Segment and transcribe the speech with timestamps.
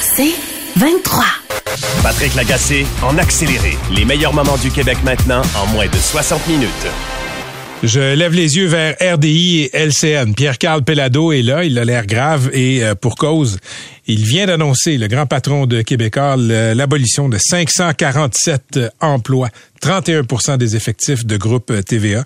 [0.00, 0.34] C'est
[0.76, 1.24] 23.
[2.02, 3.76] Patrick Lagacé en accéléré.
[3.94, 6.86] Les meilleurs moments du Québec maintenant en moins de 60 minutes.
[7.82, 10.32] Je lève les yeux vers RDI et LCN.
[10.34, 13.58] Pierre-Carl Pellado est là, il a l'air grave et euh, pour cause.
[14.06, 19.50] Il vient d'annoncer, le grand patron de Québécois, l'abolition de 547 emplois,
[19.82, 22.24] 31% des effectifs de groupe TVA.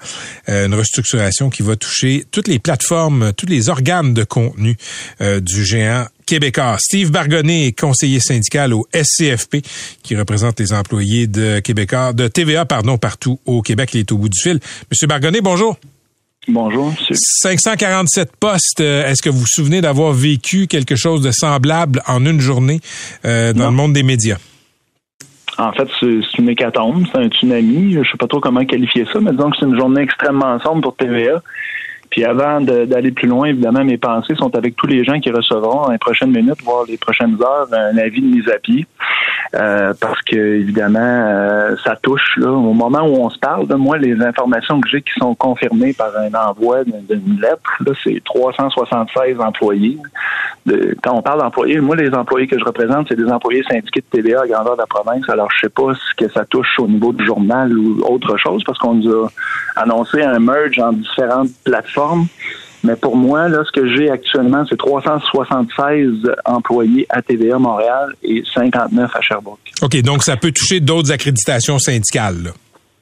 [0.48, 4.76] Euh, une restructuration qui va toucher toutes les plateformes, tous les organes de contenu
[5.20, 6.76] euh, du géant québécois.
[6.78, 9.66] Steve Bargonnet est conseiller syndical au SCFP,
[10.04, 13.90] qui représente les employés de Québécois, de TVA, pardon, partout au Québec.
[13.94, 14.60] Il est au bout du fil.
[14.88, 15.76] Monsieur Bargonnet, bonjour.
[16.46, 17.16] Bonjour, monsieur.
[17.16, 18.80] 547 postes.
[18.80, 22.80] Euh, est-ce que vous vous souvenez d'avoir vécu quelque chose de semblable en une journée
[23.24, 24.38] euh, dans le monde des médias?
[25.58, 27.94] En fait, c'est une hécatombe, c'est un tsunami.
[27.94, 30.60] Je ne sais pas trop comment qualifier ça, mais disons que c'est une journée extrêmement
[30.60, 31.42] sombre pour TVA.
[32.10, 35.82] Puis avant d'aller plus loin, évidemment, mes pensées sont avec tous les gens qui recevront
[35.82, 38.84] dans les prochaines minutes, voire les prochaines heures, un avis de mise à pied.
[39.54, 43.66] Euh, parce que évidemment, euh, ça touche là, au moment où on se parle.
[43.66, 47.92] De moi, les informations que j'ai qui sont confirmées par un envoi d'une lettre, là,
[48.04, 49.98] c'est 376 employés.
[51.02, 54.18] Quand on parle d'employés, moi, les employés que je représente, c'est des employés syndiqués de
[54.18, 55.28] TVA à grandeur de la province.
[55.28, 58.62] Alors, je sais pas ce que ça touche au niveau du journal ou autre chose,
[58.64, 59.28] parce qu'on nous a
[59.76, 62.26] annoncé un merge en différentes plateformes.
[62.84, 68.42] Mais pour moi, là, ce que j'ai actuellement, c'est 376 employés à TVA Montréal et
[68.54, 69.58] 59 à Sherbrooke.
[69.82, 72.52] OK, donc ça peut toucher d'autres accréditations syndicales.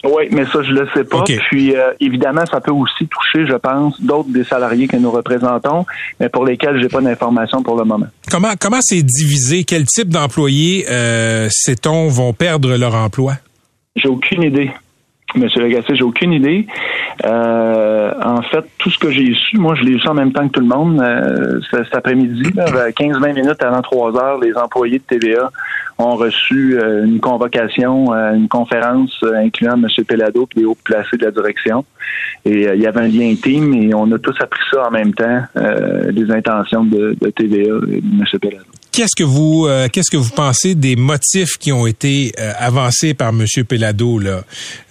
[0.05, 1.25] Oui, mais ça, je le sais pas.
[1.25, 5.87] Puis, euh, évidemment, ça peut aussi toucher, je pense, d'autres des salariés que nous représentons,
[6.21, 8.07] mais pour lesquels j'ai pas d'informations pour le moment.
[8.31, 9.65] Comment comment c'est divisé?
[9.65, 13.35] Quel type d'employés, euh, sait-on, vont perdre leur emploi?
[13.97, 14.71] J'ai aucune idée.
[15.35, 16.67] Monsieur Lagacé, j'ai aucune idée.
[17.27, 20.49] Euh, en fait, tout ce que j'ai su, moi, je l'ai su en même temps
[20.49, 21.01] que tout le monde.
[21.03, 25.51] Euh, cet après-midi, 15-20 minutes avant 3 heures, les employés de TVA
[25.99, 29.87] ont reçu euh, une convocation, une conférence incluant M.
[30.07, 31.85] Pelado et les hauts placés de la direction.
[32.47, 35.13] Et il y avait un lien intime et on a tous appris ça en même
[35.13, 38.25] temps, les intentions de, de TVA et de M.
[38.41, 42.53] Pelado qu'est-ce que vous euh, qu'est-ce que vous pensez des motifs qui ont été euh,
[42.59, 43.47] avancés par M.
[43.69, 44.43] Pelado là?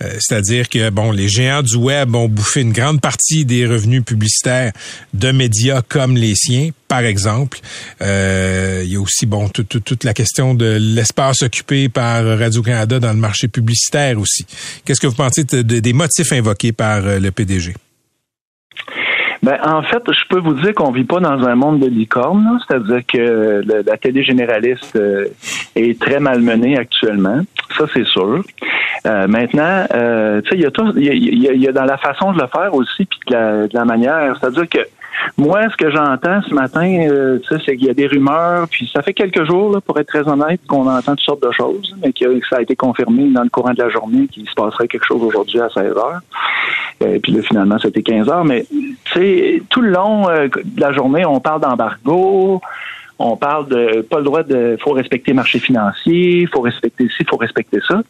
[0.01, 4.05] Euh, C'est-à-dire que bon, les géants du web ont bouffé une grande partie des revenus
[4.05, 4.71] publicitaires
[5.13, 7.59] de médias comme les siens, par exemple.
[7.99, 13.11] il y a aussi bon toute la question de l'espace occupé par Radio Canada dans
[13.11, 14.45] le marché publicitaire aussi.
[14.85, 17.73] Qu'est-ce que vous pensez des motifs invoqués par le PDG
[19.43, 22.59] ben, en fait, je peux vous dire qu'on vit pas dans un monde de licorne,
[22.67, 25.27] c'est-à-dire que la télé généraliste euh,
[25.75, 27.41] est très malmenée actuellement.
[27.77, 28.43] Ça, c'est sûr.
[29.05, 32.31] Euh, maintenant, euh, tu sais, il y a tout, il y a, dans la façon
[32.31, 34.37] de le faire aussi, puis de la, de la manière.
[34.39, 34.79] C'est-à-dire que
[35.37, 39.01] moi, ce que j'entends ce matin, euh, c'est qu'il y a des rumeurs, puis ça
[39.01, 42.13] fait quelques jours, là, pour être très honnête, qu'on entend toutes sortes de choses, mais
[42.13, 45.05] que ça a été confirmé dans le courant de la journée qu'il se passerait quelque
[45.05, 46.21] chose aujourd'hui à 16 heures.
[47.03, 48.45] Euh, puis là, finalement, c'était 15 heures.
[48.45, 52.61] Mais, tu sais, tout le long euh, de la journée, on parle d'embargo,
[53.19, 57.25] on parle de pas le droit de faut respecter le marché financier, faut respecter ci,
[57.25, 58.01] faut respecter ça.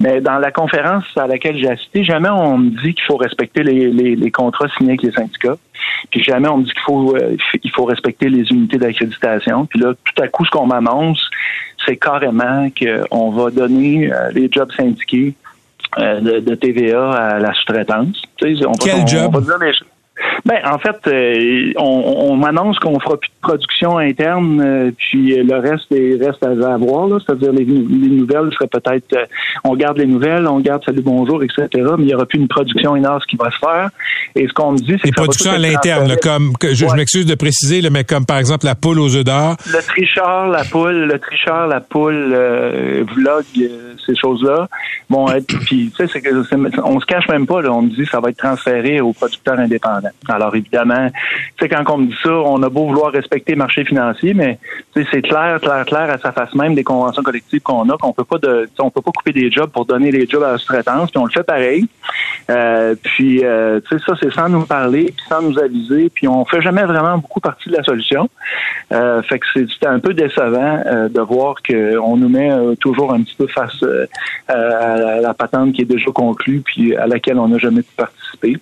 [0.00, 3.62] Mais dans la conférence à laquelle j'ai assisté, jamais on me dit qu'il faut respecter
[3.62, 5.56] les, les, les, contrats signés avec les syndicats.
[6.10, 9.66] Puis jamais on me dit qu'il faut euh, il faut respecter les unités d'accréditation.
[9.66, 11.20] Puis là, tout à coup, ce qu'on m'annonce,
[11.84, 15.34] c'est carrément qu'on va donner euh, les jobs syndiqués
[15.98, 18.22] euh, de, TVA à la sous-traitance.
[18.82, 19.32] Quel job?
[20.46, 25.34] Ben, en fait, euh, on, on m'annonce qu'on fera plus de production interne, euh, puis
[25.34, 27.08] le reste est, reste à, avoir.
[27.20, 29.24] C'est-à-dire les, les, nouvelles seraient peut-être, euh,
[29.64, 31.66] on garde les nouvelles, on garde salut bonjour, etc.
[31.98, 33.90] Mais il y aura plus une production énorme qui va se faire.
[34.34, 37.88] Et ce qu'on me dit, c'est que productions à l'interne, comme je, m'excuse de préciser,
[37.90, 39.56] mais comme par exemple la poule aux œufs d'or.
[39.66, 42.36] Le tricheur, la poule, le tricheur, la poule,
[43.14, 43.44] vlog,
[44.06, 44.68] ces choses-là.
[45.10, 45.26] Bon,
[45.66, 46.22] puis tu sais,
[46.84, 47.62] on se cache même pas.
[47.62, 50.05] Là, on me dit que ça va être transféré aux producteurs indépendants.
[50.28, 51.10] Alors évidemment,
[51.58, 54.58] tu quand on me dit ça, on a beau vouloir respecter le marché financier, mais
[54.94, 58.24] c'est clair, clair, clair à sa face même des conventions collectives qu'on a, qu'on peut
[58.24, 61.10] pas de, on peut pas couper des jobs pour donner les jobs à la sous-traitance,
[61.10, 61.86] puis on le fait pareil.
[62.50, 66.28] Euh, puis, euh, tu sais, ça, c'est sans nous parler, puis sans nous aviser, puis
[66.28, 68.28] on fait jamais vraiment beaucoup partie de la solution.
[68.92, 72.50] Euh, fait que c'est un peu décevant de voir qu'on nous met
[72.80, 73.84] toujours un petit peu face
[74.48, 78.56] à la patente qui est déjà conclue, puis à laquelle on n'a jamais pu participer.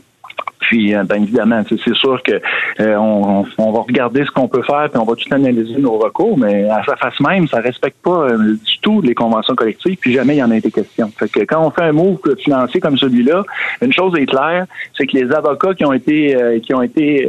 [0.69, 2.41] Puis, euh, bien évidemment, c'est sûr que
[2.81, 6.39] euh, on, va regarder ce qu'on peut faire, puis on va tout analyser nos recours,
[6.39, 10.13] mais à sa face même, ça respecte pas euh, du tout les conventions collectives, puis
[10.15, 11.11] jamais il y en a été question.
[11.19, 13.45] Fait que quand on fait un move financier comme celui-là,
[13.83, 14.67] une chose est claire,
[14.97, 17.29] c'est que les avocats qui ont été qui ont été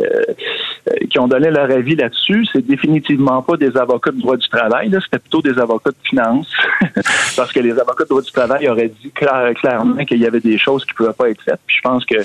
[1.09, 4.91] qui ont donné leur avis là-dessus, c'est définitivement pas des avocats de droit du travail,
[5.03, 6.47] c'était plutôt des avocats de finance,
[7.35, 10.57] parce que les avocats de droit du travail auraient dit clairement qu'il y avait des
[10.57, 11.59] choses qui pouvaient pas être faites.
[11.65, 12.17] Puis je pense que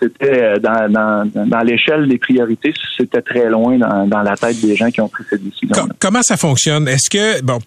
[0.00, 4.60] c'était euh, dans, dans, dans l'échelle des priorités, c'était très loin dans, dans, la tête
[4.60, 5.88] des gens qui ont pris cette décision.
[5.98, 6.88] comment ça fonctionne?
[6.88, 7.58] Est-ce que, bon,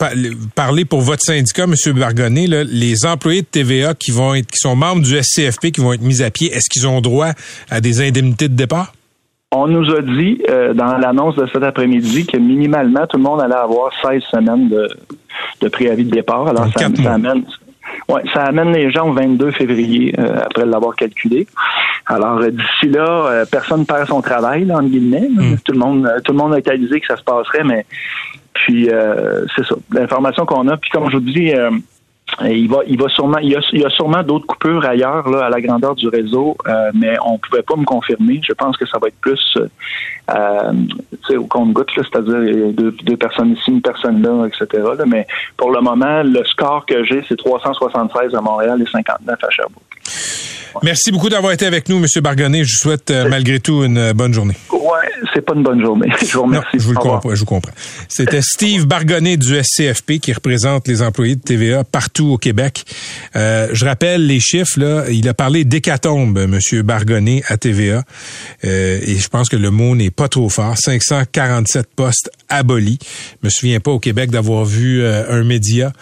[0.56, 1.94] parlez pour votre syndicat, M.
[1.94, 5.81] Bargonnet, là, les employés de TVA qui vont être, qui sont membres du SCFP, qui
[5.81, 7.31] vont être mis à pied, est-ce qu'ils ont droit
[7.69, 8.94] à des indemnités de départ?
[9.51, 13.42] On nous a dit euh, dans l'annonce de cet après-midi que minimalement tout le monde
[13.42, 14.89] allait avoir 16 semaines de,
[15.62, 16.48] de préavis de départ.
[16.48, 17.45] Alors ça, ça, amène
[18.09, 21.47] Ouais, ça amène les gens au 22 février euh, après l'avoir calculé.
[22.05, 25.29] Alors euh, d'ici là, euh, personne perd son travail là, entre guillemets.
[25.29, 25.57] Hmm.
[25.63, 27.85] Tout le monde, tout le monde a réalisé que ça se passerait, mais
[28.53, 28.89] puis
[29.55, 29.75] c'est ça.
[29.91, 30.77] L'information qu'on a.
[30.77, 31.51] Puis comme je vous dis
[32.45, 35.27] il va, il va sûrement, il y a, il y a sûrement d'autres coupures ailleurs
[35.29, 38.39] là, à la grandeur du réseau, euh, mais on pouvait pas me confirmer.
[38.43, 39.57] Je pense que ça va être plus
[40.35, 44.83] euh, au compte-goutte, c'est-à-dire deux, deux, personnes ici, une personne là, etc.
[44.97, 45.25] Là, mais
[45.56, 49.83] pour le moment, le score que j'ai, c'est 376 à Montréal et 59 à Sherbrooke.
[50.83, 52.06] Merci beaucoup d'avoir été avec nous, M.
[52.21, 52.63] Bargonnet.
[52.63, 54.56] Je vous souhaite euh, malgré tout une euh, bonne journée.
[54.71, 56.09] Ouais, c'est pas une bonne journée.
[56.21, 56.68] Je vous remercie.
[56.73, 57.73] je vous le comprends, je vous comprends.
[58.07, 62.85] C'était Steve Bargonnet du SCFP qui représente les employés de TVA partout au Québec.
[63.35, 65.06] Euh, je rappelle les chiffres, là.
[65.09, 66.59] Il a parlé d'hécatombe, M.
[66.83, 68.03] Bargonnet, à TVA.
[68.63, 70.75] Euh, et je pense que le mot n'est pas trop fort.
[70.77, 72.99] 547 postes abolis.
[73.41, 75.93] Je me souviens pas au Québec d'avoir vu un média,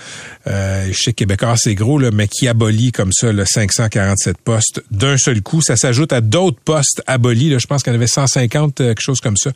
[0.46, 4.84] je sais que Québécois c'est gros, là, mais qui abolit comme ça le 547 postes
[4.92, 5.62] d'un seul coup.
[5.62, 7.50] Ça s'ajoute à d'autres postes abolis.
[7.50, 9.52] Là, je pense qu'il y en avait 150, euh, quelque chose comme ça,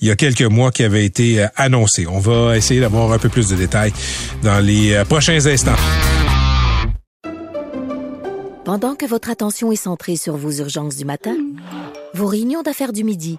[0.00, 2.06] il y a quelques mois qui avaient été euh, annoncés.
[2.06, 3.92] On va essayer d'avoir un peu plus de détails
[4.42, 5.76] dans les euh, prochains instants.
[8.64, 11.36] Pendant que votre attention est centrée sur vos urgences du matin,
[12.14, 13.38] vos réunions d'affaires du midi,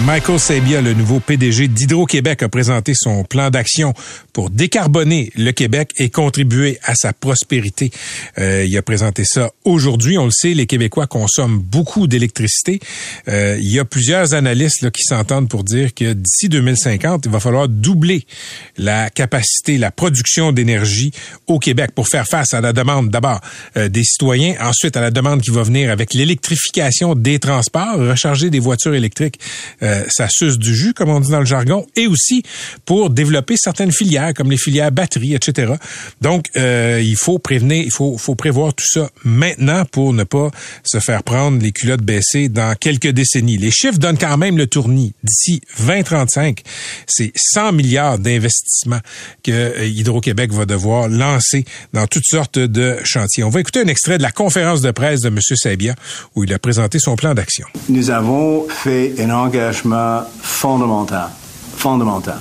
[0.00, 3.94] Michael Sabia, le nouveau PDG d'Hydro-Québec, a présenté son plan d'action
[4.32, 7.90] pour décarboner le Québec et contribuer à sa prospérité.
[8.38, 10.16] Euh, il a présenté ça aujourd'hui.
[10.16, 12.78] On le sait, les Québécois consomment beaucoup d'électricité.
[13.26, 17.40] Euh, il y a plusieurs analystes qui s'entendent pour dire que d'ici 2050, il va
[17.40, 18.24] falloir doubler
[18.76, 21.10] la capacité, la production d'énergie
[21.48, 23.40] au Québec pour faire face à la demande d'abord
[23.76, 28.48] euh, des citoyens, ensuite à la demande qui va venir avec l'électrification des transports, recharger
[28.48, 29.40] des voitures électriques
[29.88, 32.42] euh, ça suce du jus, comme on dit dans le jargon, et aussi
[32.84, 35.74] pour développer certaines filières, comme les filières batteries, etc.
[36.20, 40.50] Donc, euh, il faut prévenir, il faut, faut prévoir tout ça maintenant pour ne pas
[40.84, 43.56] se faire prendre les culottes baissées dans quelques décennies.
[43.56, 45.14] Les chiffres donnent quand même le tournis.
[45.22, 46.62] D'ici 2035,
[47.06, 49.00] c'est 100 milliards d'investissements
[49.42, 53.44] que euh, Hydro-Québec va devoir lancer dans toutes sortes de chantiers.
[53.44, 55.38] On va écouter un extrait de la conférence de presse de M.
[55.40, 55.94] Sabia
[56.34, 57.66] où il a présenté son plan d'action.
[57.88, 59.77] Nous avons fait un engagement
[60.40, 61.30] fondamental.
[61.76, 62.38] Fondamental.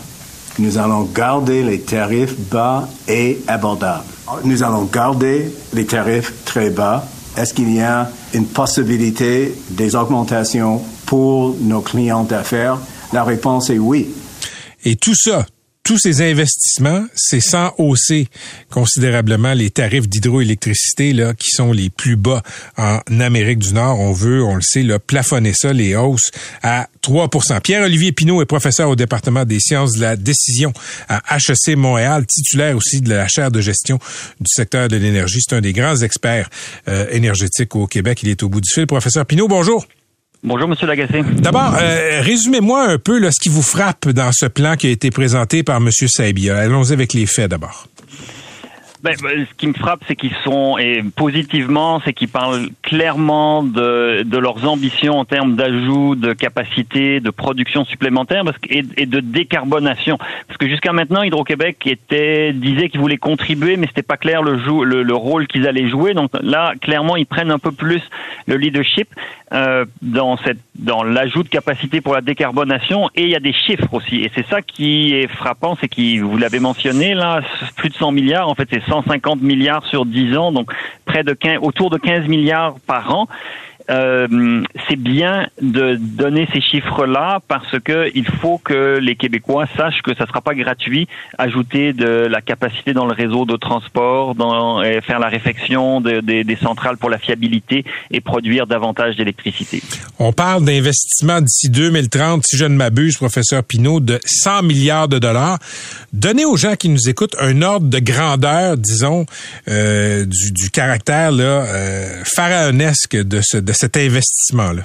[0.60, 4.06] Nous allons garder les tarifs bas et abordables.
[4.44, 7.06] Nous allons garder les tarifs très bas.
[7.38, 12.80] Est-ce qu'il y a une possibilité des augmentations pour nos clients d'affaires?
[13.14, 14.10] La réponse est oui.
[14.84, 15.46] Et tout ça,
[15.88, 18.28] tous ces investissements, c'est sans hausser
[18.70, 22.44] considérablement les tarifs d'hydroélectricité là qui sont les plus bas
[22.76, 23.98] en Amérique du Nord.
[23.98, 28.46] On veut, on le sait, là, plafonner ça, les hausses à 3% Pierre-Olivier Pinault est
[28.46, 30.74] professeur au département des sciences de la décision
[31.08, 33.98] à HEC Montréal, titulaire aussi de la chaire de gestion
[34.42, 35.40] du secteur de l'énergie.
[35.40, 36.50] C'est un des grands experts
[36.90, 38.20] euh, énergétiques au Québec.
[38.24, 38.88] Il est au bout du fil.
[38.88, 39.88] Professeur Pinault, bonjour.
[40.44, 41.24] Bonjour, Monsieur Lagacé.
[41.40, 45.10] D'abord, euh, résumez-moi un peu ce qui vous frappe dans ce plan qui a été
[45.10, 45.90] présenté par M.
[45.92, 46.58] Saibia.
[46.58, 47.88] Allons-y avec les faits d'abord.
[49.08, 53.64] Ben, ben, ce qui me frappe, c'est qu'ils sont, et positivement, c'est qu'ils parlent clairement
[53.64, 60.18] de, leurs ambitions en termes d'ajout de capacité, de production supplémentaire et, de décarbonation.
[60.48, 64.58] Parce que jusqu'à maintenant, Hydro-Québec était, disait qu'ils voulaient contribuer, mais c'était pas clair le,
[64.84, 66.14] le, le rôle qu'ils allaient jouer.
[66.14, 68.02] Donc là, clairement, ils prennent un peu plus
[68.46, 69.08] le leadership
[69.54, 73.10] euh, dans l'ajout de capacité pour la décarbonation.
[73.16, 74.18] Et il y a des chiffres aussi.
[74.18, 77.42] Et c'est ça qui est frappant, c'est qui, vous l'avez mentionné là,
[77.78, 78.50] plus de 100 milliards.
[78.50, 80.72] En fait, c'est 150 milliards sur 10 ans, donc
[81.06, 83.28] près de 15, autour de 15 milliards par an.
[83.90, 90.02] Euh, c'est bien de donner ces chiffres-là parce que il faut que les Québécois sachent
[90.02, 91.08] que ça ne sera pas gratuit.
[91.38, 96.98] Ajouter de la capacité dans le réseau de transport, dans, faire la réfection des centrales
[96.98, 99.82] pour la fiabilité et produire davantage d'électricité.
[100.20, 105.20] On parle d'investissement d'ici 2030, si je ne m'abuse, professeur Pinault, de 100 milliards de
[105.20, 105.60] dollars.
[106.14, 109.26] Donnez aux gens qui nous écoutent un ordre de grandeur, disons,
[109.68, 114.84] euh, du, du, caractère là, euh, pharaonesque de, ce, de cet investissement-là?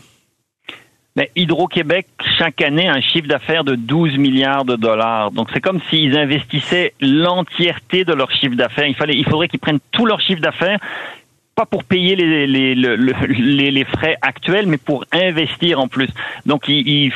[1.15, 2.07] Ben, Hydro-Québec,
[2.39, 5.31] chaque année, a un chiffre d'affaires de 12 milliards de dollars.
[5.31, 8.87] Donc, c'est comme s'ils investissaient l'entièreté de leur chiffre d'affaires.
[8.87, 10.79] Il, il faudrait qu'ils prennent tout leur chiffre d'affaires,
[11.55, 16.09] pas pour payer les, frais actuels, mais pour investir en plus.
[16.47, 17.13] Donc, ils,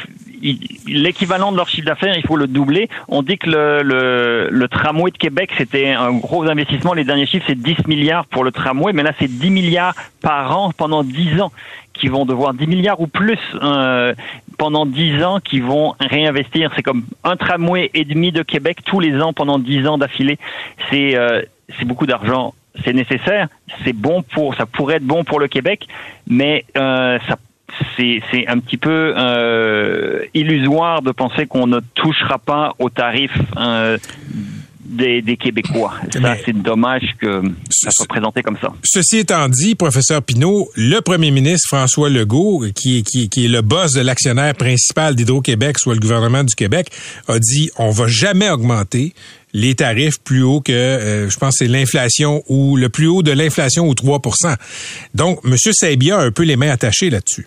[0.87, 2.88] l'équivalent de leur chiffre d'affaires, il faut le doubler.
[3.09, 6.95] On dit que le, tramway de Québec, c'était un gros investissement.
[6.95, 10.57] Les derniers chiffres, c'est 10 milliards pour le tramway, mais là, c'est 10 milliards par
[10.57, 11.52] an pendant 10 ans
[11.95, 14.14] qui vont devoir 10 milliards ou plus euh,
[14.59, 16.71] pendant 10 ans qui vont réinvestir.
[16.76, 20.38] C'est comme un tramway et demi de Québec tous les ans pendant 10 ans d'affilée.
[20.90, 21.43] C'est euh,
[21.85, 22.55] beaucoup d'argent.
[22.85, 23.49] C'est nécessaire,
[23.85, 25.88] c'est bon pour, ça pourrait être bon pour le Québec,
[26.26, 27.37] mais euh, ça
[27.96, 33.99] c'est un petit peu euh, illusoire de penser qu'on ne touchera pas aux tarifs euh,
[34.80, 35.94] des, des, Québécois.
[36.12, 38.73] Ça, c'est dommage que ça soit présenté comme ça.
[38.85, 43.62] Ceci étant dit, professeur Pinault, le premier ministre François Legault, qui, qui, qui est le
[43.62, 46.90] boss de l'actionnaire principal d'Hydro-Québec, soit le gouvernement du Québec,
[47.26, 49.12] a dit on va jamais augmenter
[49.52, 53.32] les tarifs plus haut que, euh, je pense, c'est l'inflation ou le plus haut de
[53.32, 54.54] l'inflation ou 3%
[55.14, 55.56] Donc, M.
[55.56, 57.46] Sabia a un peu les mains attachées là-dessus.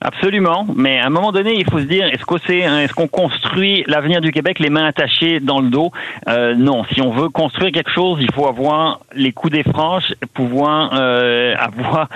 [0.00, 3.08] Absolument, mais à un moment donné, il faut se dire est-ce qu'on c'est est-ce qu'on
[3.08, 5.90] construit l'avenir du Québec les mains attachées dans le dos?
[6.28, 10.14] Euh, Non, si on veut construire quelque chose, il faut avoir les coups des franches,
[10.34, 12.08] pouvoir euh, avoir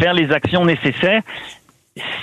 [0.00, 1.20] faire les actions nécessaires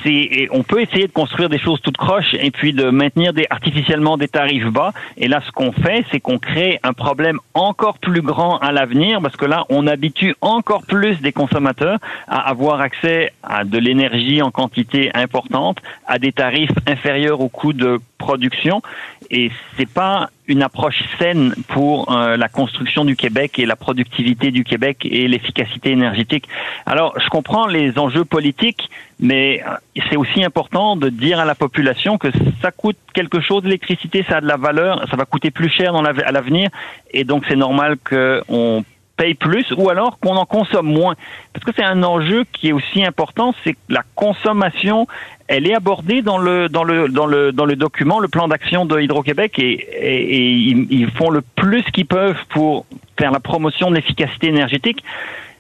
[0.04, 3.48] c'est on peut essayer de construire des choses toutes croches et puis de maintenir des,
[3.50, 4.94] artificiellement des tarifs bas.
[5.18, 9.22] Et là, ce qu'on fait, c'est qu'on crée un problème encore plus grand à l'avenir
[9.22, 14.42] parce que là, on habitue encore plus des consommateurs à avoir accès à de l'énergie
[14.42, 15.78] en quantité importante,
[16.08, 18.82] à des tarifs inférieurs au coût de production
[19.30, 24.52] et c'est pas une approche saine pour euh, la construction du Québec et la productivité
[24.52, 26.48] du Québec et l'efficacité énergétique.
[26.86, 28.90] Alors, je comprends les enjeux politiques,
[29.20, 32.28] mais euh, c'est aussi important de dire à la population que
[32.62, 35.96] ça coûte quelque chose l'électricité, ça a de la valeur, ça va coûter plus cher
[35.96, 36.70] à l'avenir,
[37.12, 38.84] et donc c'est normal qu'on
[39.18, 41.16] paye plus ou alors qu'on en consomme moins.
[41.54, 45.08] Parce que c'est un enjeu qui est aussi important, c'est que la consommation,
[45.48, 48.86] elle est abordée dans le dans le dans le dans le document, le plan d'action
[48.86, 52.86] de Hydro-Québec et, et, ils, font le plus qu'ils peuvent pour
[53.18, 55.04] faire la promotion de l'efficacité énergétique.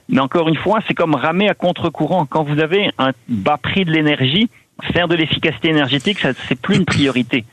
[0.09, 2.25] Mais encore une fois, c'est comme ramer à contre-courant.
[2.25, 4.49] Quand vous avez un bas prix de l'énergie,
[4.93, 7.45] faire de l'efficacité énergétique, c'est plus une priorité.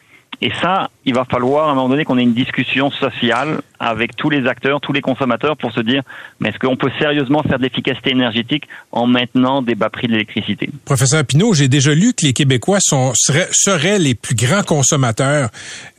[0.42, 4.16] Et ça, il va falloir à un moment donné qu'on ait une discussion sociale avec
[4.16, 6.02] tous les acteurs, tous les consommateurs pour se dire,
[6.38, 10.12] mais est-ce qu'on peut sérieusement faire de l'efficacité énergétique en maintenant des bas prix de
[10.12, 10.70] l'électricité?
[10.86, 15.50] Professeur Pinault, j'ai déjà lu que les Québécois sont, seraient, seraient les plus grands consommateurs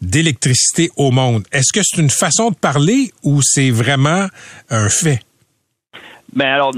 [0.01, 1.43] d'électricité au monde.
[1.51, 4.27] Est-ce que c'est une façon de parler ou c'est vraiment
[4.69, 5.19] un fait?
[6.33, 6.71] Ben alors,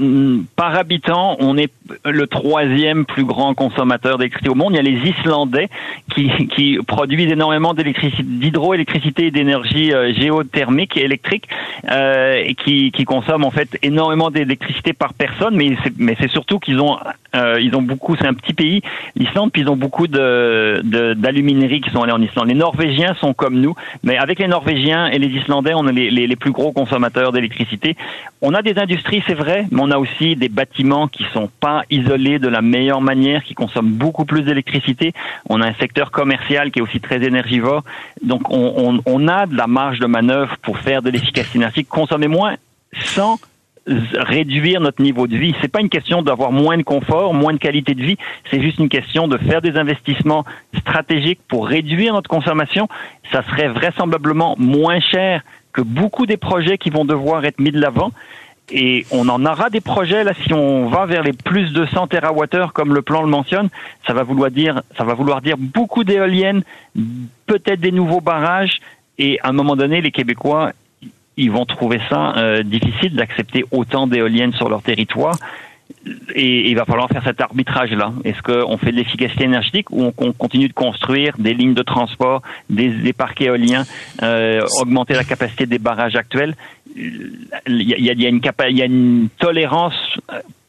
[0.56, 1.72] par habitant, on est
[2.04, 4.72] le troisième plus grand consommateur d'électricité au monde.
[4.72, 5.68] Il y a les Islandais
[6.10, 11.48] qui, produisent énormément d'hydroélectricité et d'énergie euh, géothermique et électrique,
[11.90, 15.56] euh, et qui, qui consomment en fait énormément d'électricité par personne.
[15.56, 16.98] Mais c'est surtout qu'ils ont,
[17.34, 18.16] euh, ils ont beaucoup.
[18.16, 18.82] C'est un petit pays,
[19.16, 22.48] l'Islande, puis ils ont beaucoup de, de d'alumineries qui sont allés en Islande.
[22.48, 26.10] Les Norvégiens sont comme nous, mais avec les Norvégiens et les Islandais, on est les,
[26.10, 27.96] les, les plus gros consommateurs d'électricité.
[28.40, 31.82] On a des industries, c'est vrai mais on a aussi des bâtiments qui sont pas
[31.90, 35.12] isolés de la meilleure manière, qui consomment beaucoup plus d'électricité.
[35.48, 37.82] On a un secteur commercial qui est aussi très énergivore.
[38.22, 41.88] Donc, on, on, on a de la marge de manœuvre pour faire de l'efficacité énergétique,
[41.88, 42.56] consommer moins
[42.92, 43.38] sans
[43.86, 45.54] réduire notre niveau de vie.
[45.60, 48.16] C'est pas une question d'avoir moins de confort, moins de qualité de vie.
[48.50, 50.44] C'est juste une question de faire des investissements
[50.78, 52.88] stratégiques pour réduire notre consommation.
[53.30, 57.80] Ça serait vraisemblablement moins cher que beaucoup des projets qui vont devoir être mis de
[57.80, 58.12] l'avant.
[58.70, 62.06] Et on en aura des projets là si on va vers les plus de 100
[62.06, 63.68] TWh comme le plan le mentionne,
[64.06, 66.62] ça va vouloir dire ça va vouloir dire beaucoup d'éoliennes,
[67.46, 68.80] peut-être des nouveaux barrages
[69.18, 70.72] et à un moment donné les Québécois
[71.36, 75.36] ils vont trouver ça euh, difficile d'accepter autant d'éoliennes sur leur territoire.
[76.34, 78.12] Et il va falloir faire cet arbitrage-là.
[78.24, 82.42] Est-ce qu'on fait de l'efficacité énergétique ou on continue de construire des lignes de transport,
[82.70, 83.84] des, parcs éoliens,
[84.22, 86.56] euh, augmenter la capacité des barrages actuels?
[86.94, 90.18] Il y a, y a, une, y a une tolérance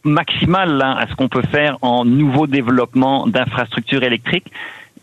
[0.06, 4.52] maximale là, à ce qu'on peut faire en nouveau développement d'infrastructures électriques.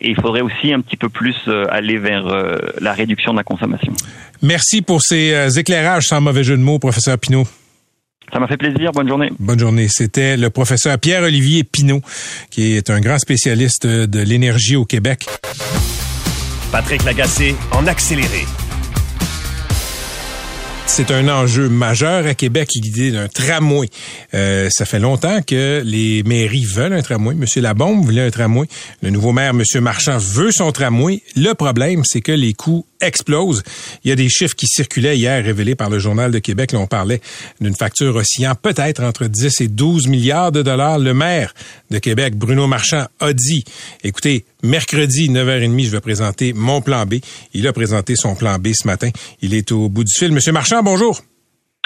[0.03, 3.37] Et il faudrait aussi un petit peu plus euh, aller vers euh, la réduction de
[3.39, 3.93] la consommation.
[4.43, 7.47] Merci pour ces euh, éclairages sans mauvais jeu de mots, professeur Pinault.
[8.33, 8.91] Ça m'a fait plaisir.
[8.91, 9.31] Bonne journée.
[9.39, 9.87] Bonne journée.
[9.89, 12.01] C'était le professeur Pierre-Olivier Pinault,
[12.51, 15.27] qui est un grand spécialiste de l'énergie au Québec.
[16.73, 18.47] Patrick Lagacé en accéléré.
[20.87, 23.89] C'est un enjeu majeur à Québec, l'idée d'un tramway.
[24.35, 27.35] Euh, ça fait longtemps que les mairies veulent un tramway.
[27.35, 28.67] Monsieur Labombe voulait un tramway.
[29.01, 31.23] Le nouveau maire, Monsieur Marchand, veut son tramway.
[31.35, 33.62] Le problème, c'est que les coûts explosent.
[34.05, 36.73] Il y a des chiffres qui circulaient hier, révélés par le Journal de Québec.
[36.73, 37.21] Là, on parlait
[37.61, 40.99] d'une facture oscillant peut-être entre 10 et 12 milliards de dollars.
[40.99, 41.55] Le maire
[41.91, 43.65] de Québec, Bruno Marchand, a dit,
[44.05, 47.14] écoutez, mercredi, 9h30, je vais présenter mon plan B.
[47.54, 49.11] Il a présenté son plan B ce matin.
[49.40, 50.33] Il est au bout du fil.
[50.33, 51.21] Monsieur Marchand, bonjour.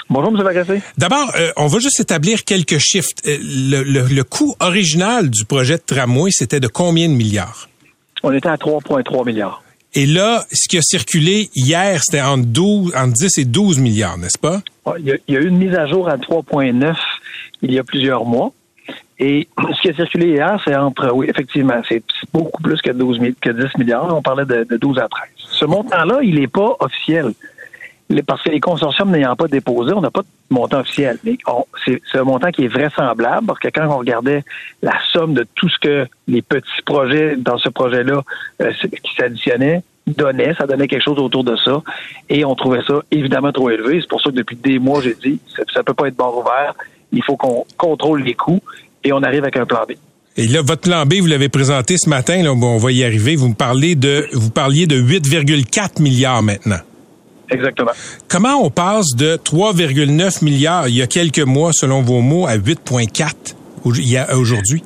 [0.09, 0.41] Bonjour, M.
[0.41, 0.81] Lagacé.
[0.97, 3.09] D'abord, euh, on va juste établir quelques chiffres.
[3.25, 7.67] Euh, le, le, le coût original du projet de tramway, c'était de combien de milliards?
[8.23, 9.63] On était à 3,3 milliards.
[9.93, 14.17] Et là, ce qui a circulé hier, c'était entre, 12, entre 10 et 12 milliards,
[14.17, 14.61] n'est-ce pas?
[14.99, 16.95] Il y, a, il y, a, eu une mise à jour à 3,9
[17.61, 18.51] il y a plusieurs mois.
[19.19, 23.19] Et ce qui a circulé hier, c'est entre, oui, effectivement, c'est beaucoup plus que, 12
[23.41, 24.15] que 10 milliards.
[24.15, 25.29] On parlait de, de 12 à 13.
[25.37, 27.33] Ce montant-là, il n'est pas officiel.
[28.25, 31.19] Parce que les consortiums n'ayant pas déposé, on n'a pas de montant officiel.
[31.85, 34.45] C'est un montant qui est vraisemblable parce que quand on regardait
[34.81, 38.21] la somme de tout ce que les petits projets dans ce projet-là
[38.61, 38.71] euh,
[39.03, 41.83] qui s'additionnaient donnaient, ça donnait quelque chose autour de ça.
[42.29, 43.99] Et on trouvait ça évidemment trop élevé.
[43.99, 46.37] C'est pour ça que depuis des mois, j'ai dit, ça, ça peut pas être bord
[46.37, 46.75] ouvert.
[47.11, 48.61] Il faut qu'on contrôle les coûts
[49.07, 49.93] et on arrive avec un plan B.
[50.39, 52.43] Et là, votre plan B, vous l'avez présenté ce matin.
[52.43, 53.35] Là, on va y arriver.
[53.35, 56.77] Vous me parlez de, vous parliez de 8,4 milliards maintenant.
[57.49, 57.91] Exactement.
[58.27, 62.57] Comment on passe de 3,9 milliards il y a quelques mois, selon vos mots, à
[62.57, 63.55] 8,4
[64.35, 64.83] aujourd'hui?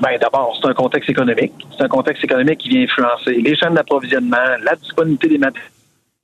[0.00, 1.52] Bien, d'abord, c'est un contexte économique.
[1.76, 5.70] C'est un contexte économique qui vient influencer les chaînes d'approvisionnement, la disponibilité des matériaux,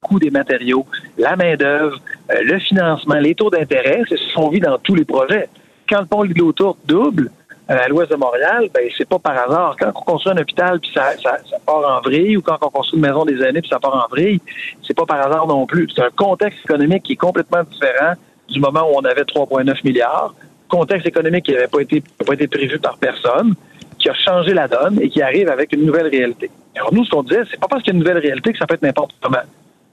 [0.03, 0.87] le coût des matériaux,
[1.19, 2.01] la main-d'œuvre,
[2.33, 4.03] euh, le financement, les taux d'intérêt.
[4.09, 5.49] C'est ce qu'on vit dans tous les projets.
[5.91, 7.31] Quand le pont Lido-Tour double,
[7.69, 9.77] à l'ouest de Montréal, ben c'est pas par hasard.
[9.79, 12.71] Quand on construit un hôpital puis ça, ça, ça, part en vrille, ou quand on
[12.71, 14.41] construit une maison des années puis ça part en vrille,
[14.87, 15.89] c'est pas par hasard non plus.
[15.95, 18.15] C'est un contexte économique qui est complètement différent
[18.49, 20.35] du moment où on avait 3,9 milliards.
[20.69, 23.55] Contexte économique qui n'avait pas été, pas été prévu par personne,
[23.99, 26.51] qui a changé la donne et qui arrive avec une nouvelle réalité.
[26.77, 28.59] Alors nous, ce qu'on disait, c'est pas parce qu'il y a une nouvelle réalité que
[28.59, 29.43] ça peut être n'importe comment.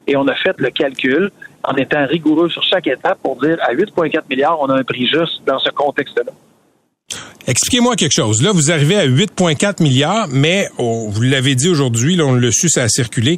[0.05, 1.31] Et on a fait le calcul
[1.63, 5.07] en étant rigoureux sur chaque étape pour dire à 8,4 milliards, on a un prix
[5.07, 6.31] juste dans ce contexte-là.
[7.47, 8.41] Expliquez-moi quelque chose.
[8.41, 12.67] Là, vous arrivez à 8,4 milliards, mais oh, vous l'avez dit aujourd'hui, on le su,
[12.67, 13.37] ça a circulé.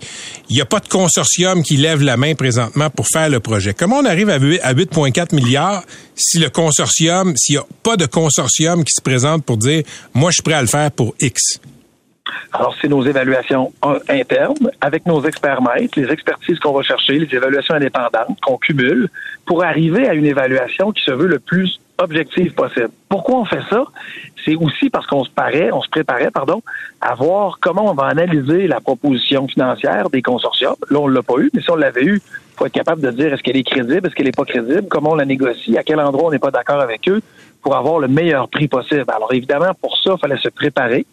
[0.50, 3.76] Il n'y a pas de consortium qui lève la main présentement pour faire le projet.
[3.76, 5.84] Comment on arrive à 8,4 milliards
[6.16, 9.84] si le consortium, s'il n'y a pas de consortium qui se présente pour dire,
[10.16, 11.60] moi, je suis prêt à le faire pour X?
[12.54, 13.72] Alors, c'est nos évaluations
[14.10, 19.10] internes avec nos experts maîtres, les expertises qu'on va chercher, les évaluations indépendantes qu'on cumule
[19.46, 22.90] pour arriver à une évaluation qui se veut le plus objective possible.
[23.10, 23.84] Pourquoi on fait ça?
[24.46, 26.62] C'est aussi parce qu'on se paraît, on se préparait, pardon,
[27.02, 30.76] à voir comment on va analyser la proposition financière des consortiums.
[30.90, 32.22] Là, on l'a pas eu, mais si on l'avait eu,
[32.56, 35.12] faut être capable de dire est-ce qu'elle est crédible, est-ce qu'elle n'est pas crédible, comment
[35.12, 37.22] on la négocie, à quel endroit on n'est pas d'accord avec eux
[37.62, 39.06] pour avoir le meilleur prix possible.
[39.08, 41.06] Alors évidemment, pour ça, il fallait se préparer.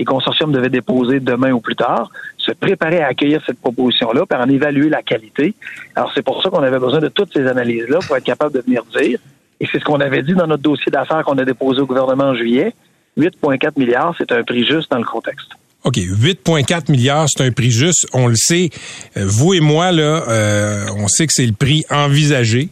[0.00, 4.40] Les consortiums devaient déposer demain ou plus tard, se préparer à accueillir cette proposition-là, pour
[4.40, 5.54] en évaluer la qualité.
[5.94, 8.60] Alors c'est pour ça qu'on avait besoin de toutes ces analyses-là pour être capable de
[8.60, 9.18] venir dire
[9.60, 12.30] et c'est ce qu'on avait dit dans notre dossier d'affaires qu'on a déposé au gouvernement
[12.30, 12.72] en juillet.
[13.18, 15.50] 8,4 milliards, c'est un prix juste dans le contexte.
[15.84, 18.06] OK, 8,4 milliards, c'est un prix juste.
[18.14, 18.70] On le sait.
[19.16, 22.70] Vous et moi, là, euh, on sait que c'est le prix envisagé.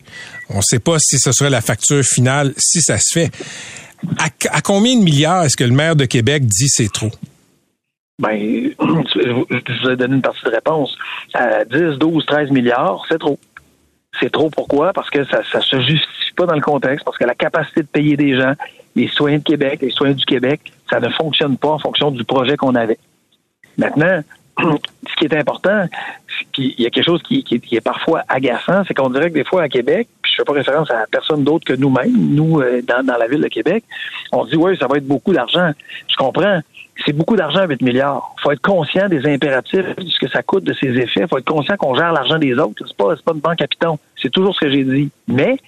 [0.49, 3.31] On ne sait pas si ce serait la facture finale, si ça se fait.
[4.19, 7.11] À, combien de milliards est-ce que le maire de Québec dit c'est trop?
[8.21, 8.37] Ben,
[8.81, 10.97] je vous ai donné une partie de réponse.
[11.35, 13.39] À 10, 12, 13 milliards, c'est trop
[14.21, 14.93] C'est trop pourquoi?
[14.93, 17.87] Parce que ça ne se justifie pas dans le contexte, parce que la capacité de
[17.87, 18.55] payer des gens,
[18.97, 22.25] les citoyens de Québec, les citoyens du Québec, ça ne fonctionne pas en fonction du
[22.25, 22.99] projet qu'on avait.
[23.77, 24.23] Maintenant,
[24.59, 25.87] ce qui est important,
[26.57, 29.63] il y a quelque chose qui, est parfois agaçant, c'est qu'on dirait que des fois
[29.63, 33.17] à Québec, puis je fais pas référence à personne d'autre que nous-mêmes, nous, euh, dans,
[33.17, 33.85] la ville de Québec,
[34.33, 35.71] on dit oui, ça va être beaucoup d'argent.
[36.09, 36.61] Je comprends.
[37.07, 38.35] C'est beaucoup d'argent, 8 milliards.
[38.39, 41.27] Il faut être conscient des impératifs, de ce que ça coûte, de ses effets.
[41.29, 42.85] Faut être conscient qu'on gère l'argent des autres.
[42.87, 43.67] C'est pas, pas une banque à.
[44.21, 45.11] C'est toujours ce que j'ai dit.
[45.29, 45.59] Mais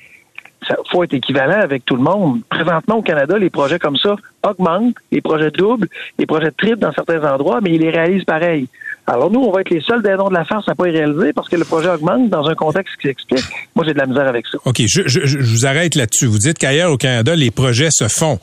[0.71, 2.41] il faut être équivalent avec tout le monde.
[2.49, 6.93] Présentement, au Canada, les projets comme ça augmentent, les projets doubles, les projets triples dans
[6.93, 8.69] certains endroits, mais ils les réalisent pareil.
[9.07, 11.33] Alors nous, on va être les seuls dindons de la farce à pas y réaliser
[11.33, 13.45] parce que le projet augmente dans un contexte qui s'explique.
[13.75, 14.59] Moi, j'ai de la misère avec ça.
[14.65, 16.27] OK, je, je, je vous arrête là-dessus.
[16.27, 18.39] Vous dites qu'ailleurs au Canada, les projets se font.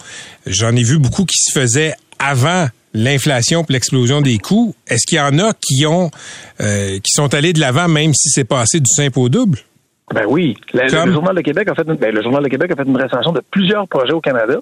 [0.45, 4.75] J'en ai vu beaucoup qui se faisaient avant l'inflation et l'explosion des coûts.
[4.87, 6.11] Est-ce qu'il y en a qui ont
[6.59, 9.59] euh, qui sont allés de l'avant même si c'est passé du simple au double?
[10.13, 10.55] Ben oui.
[10.73, 13.01] Le, Journal de Québec a fait une, ben, le Journal de Québec a fait une
[13.01, 14.59] recension de plusieurs projets au Canada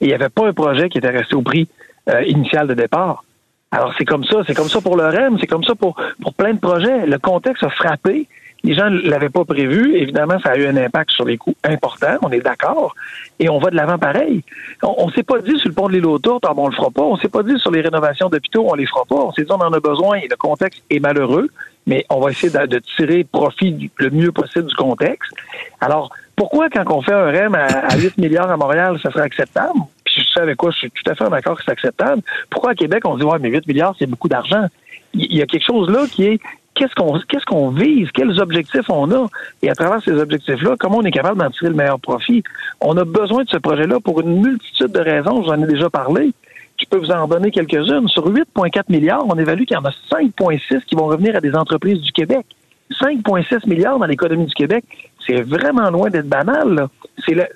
[0.00, 1.68] et il n'y avait pas un projet qui était resté au prix
[2.08, 3.24] euh, initial de départ.
[3.72, 6.34] Alors c'est comme ça, c'est comme ça pour le REM, c'est comme ça pour, pour
[6.34, 7.06] plein de projets.
[7.06, 8.28] Le contexte a frappé.
[8.64, 9.96] Les gens ne l'avaient pas prévu.
[9.96, 12.94] Évidemment, ça a eu un impact sur les coûts importants, on est d'accord.
[13.38, 14.42] Et on va de l'avant pareil.
[14.82, 16.68] On ne s'est pas dit sur le pont de l'île aux Tourtes, ah, bon, on
[16.68, 17.02] le fera pas.
[17.02, 19.16] On s'est pas dit sur les rénovations d'hôpitaux, on les fera pas.
[19.16, 21.48] On s'est dit on en a besoin et le contexte est malheureux
[21.86, 25.30] mais on va essayer de, tirer profit le mieux possible du contexte.
[25.80, 29.78] Alors, pourquoi quand on fait un REM à, 8 milliards à Montréal, ça serait acceptable?
[30.04, 32.22] Puis je sais avec quoi je suis tout à fait d'accord que c'est acceptable.
[32.50, 34.66] Pourquoi à Québec, on se dit, ouais, mais 8 milliards, c'est beaucoup d'argent?
[35.12, 36.40] Il y a quelque chose là qui est
[36.74, 39.26] qu'est-ce qu'on qu'est-ce qu'on vise, quels objectifs on a,
[39.62, 42.42] et à travers ces objectifs-là, comment on est capable d'en tirer le meilleur profit?
[42.80, 46.32] On a besoin de ce projet-là pour une multitude de raisons, j'en ai déjà parlé.
[46.76, 48.08] Je peux vous en donner quelques-unes.
[48.08, 51.54] Sur 8,4 milliards, on évalue qu'il y en a 5,6 qui vont revenir à des
[51.54, 52.44] entreprises du Québec.
[53.00, 54.84] 5,6 milliards dans l'économie du Québec,
[55.26, 56.88] c'est vraiment loin d'être banal.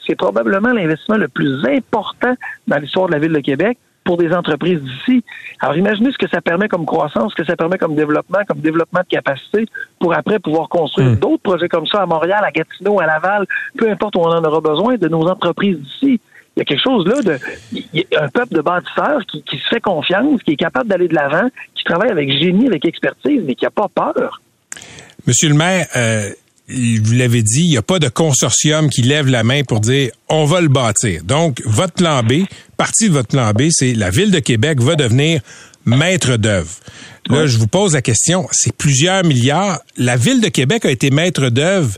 [0.06, 2.34] C'est probablement l'investissement le plus important
[2.66, 3.76] dans l'histoire de la ville de Québec
[4.08, 5.22] pour des entreprises d'ici.
[5.60, 8.60] Alors imaginez ce que ça permet comme croissance, ce que ça permet comme développement, comme
[8.60, 9.66] développement de capacité
[10.00, 11.16] pour après pouvoir construire hmm.
[11.16, 13.44] d'autres projets comme ça à Montréal, à Gatineau, à Laval,
[13.76, 16.20] peu importe où on en aura besoin, de nos entreprises d'ici
[16.56, 17.38] il y a quelque chose là de
[18.18, 21.84] un peuple de bâtisseurs qui, se fait confiance, qui est capable d'aller de l'avant, qui
[21.84, 24.40] travaille avec génie, avec expertise, mais qui n'a pas peur.
[25.26, 26.30] Monsieur le maire, euh,
[26.68, 30.10] vous l'avez dit, il n'y a pas de consortium qui lève la main pour dire
[30.28, 31.24] on va le bâtir.
[31.24, 32.44] Donc, votre plan B,
[32.76, 35.40] partie de votre plan B, c'est la Ville de Québec va devenir
[35.84, 36.70] maître d'œuvre.
[37.28, 39.80] Là, je vous pose la question, c'est plusieurs milliards.
[39.96, 41.96] La Ville de Québec a été maître d'œuvre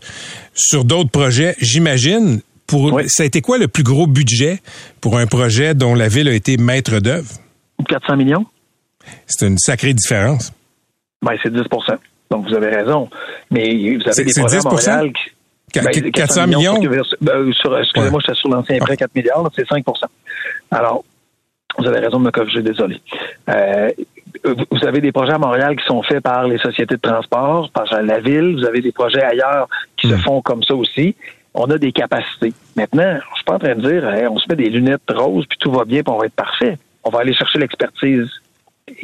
[0.55, 2.41] sur d'autres projets, j'imagine.
[3.09, 4.61] Ça a été quoi le plus gros budget
[5.01, 7.29] pour un projet dont la ville a été maître d'œuvre?
[7.89, 8.47] 400 millions.
[9.27, 10.53] C'est une sacrée différence.
[11.23, 11.63] Ben, c'est 10
[12.31, 13.09] Donc, vous avez raison.
[13.51, 15.31] Mais vous avez des projets 10 à Montréal qui...
[16.13, 16.81] 400, ben, millions?
[17.21, 19.85] Ben, excusez-moi, je suis sur l'ancien prêt 4 milliards, c'est 5%
[20.73, 21.05] Alors,
[21.79, 23.01] vous avez raison de me corriger, désolé.
[23.49, 23.91] Euh,
[24.45, 27.85] vous avez des projets à Montréal qui sont faits par les sociétés de transport, par
[28.03, 28.57] la ville.
[28.57, 30.19] Vous avez des projets ailleurs qui se hmm.
[30.19, 31.15] font comme ça aussi
[31.55, 32.53] on a des capacités.
[32.77, 35.59] Maintenant, je suis pas en train de dire, on se met des lunettes roses puis
[35.59, 36.79] tout va bien, puis on va être parfait.
[37.05, 38.29] On va aller chercher l'expertise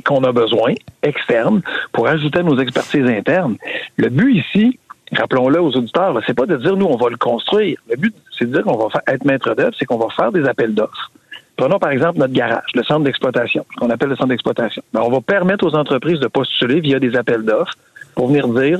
[0.04, 3.56] qu'on a besoin, externe, pour ajouter nos expertises internes.
[3.96, 4.78] Le but ici,
[5.12, 7.78] rappelons-le aux auditeurs, c'est pas de dire nous on va le construire.
[7.90, 10.44] Le but, c'est de dire qu'on va être maître d'œuvre, c'est qu'on va faire des
[10.46, 11.10] appels d'offres.
[11.56, 14.82] Prenons par exemple notre garage, le centre d'exploitation, ce qu'on appelle le centre d'exploitation.
[14.92, 17.72] Ben, on va permettre aux entreprises de postuler via des appels d'offres
[18.14, 18.78] pour venir dire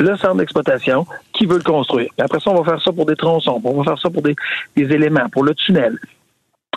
[0.00, 2.10] le centre d'exploitation qui veut le construire.
[2.18, 4.34] après ça, on va faire ça pour des tronçons, on va faire ça pour des,
[4.76, 5.98] éléments, pour le tunnel.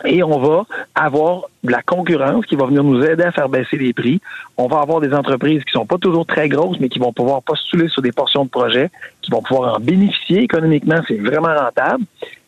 [0.05, 0.63] Et on va
[0.95, 4.19] avoir de la concurrence qui va venir nous aider à faire baisser les prix.
[4.57, 7.41] On va avoir des entreprises qui sont pas toujours très grosses, mais qui vont pouvoir
[7.43, 8.89] postuler sur des portions de projet,
[9.21, 10.97] qui vont pouvoir en bénéficier économiquement.
[11.07, 12.03] C'est vraiment rentable.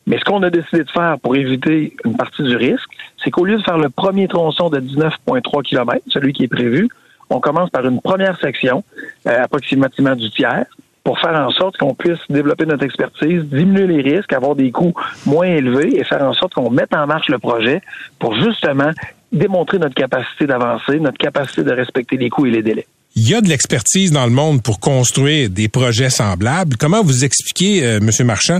[0.05, 2.89] Mais ce qu'on a décidé de faire pour éviter une partie du risque,
[3.23, 6.89] c'est qu'au lieu de faire le premier tronçon de 19,3 km, celui qui est prévu,
[7.29, 8.83] on commence par une première section,
[9.27, 10.65] euh, approximativement du tiers,
[11.03, 14.93] pour faire en sorte qu'on puisse développer notre expertise, diminuer les risques, avoir des coûts
[15.25, 17.81] moins élevés et faire en sorte qu'on mette en marche le projet
[18.19, 18.91] pour justement
[19.31, 22.87] démontrer notre capacité d'avancer, notre capacité de respecter les coûts et les délais.
[23.15, 26.77] Il y a de l'expertise dans le monde pour construire des projets semblables.
[26.77, 28.25] Comment vous expliquez, euh, M.
[28.25, 28.57] Marchand,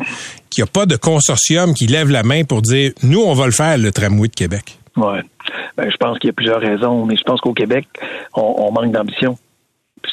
[0.51, 3.45] qu'il n'y a pas de consortium qui lève la main pour dire, nous, on va
[3.45, 4.77] le faire, le tramway de Québec?
[4.95, 5.21] Ouais.
[5.75, 7.87] Ben, je pense qu'il y a plusieurs raisons, mais je pense qu'au Québec,
[8.35, 9.37] on, manque d'ambition.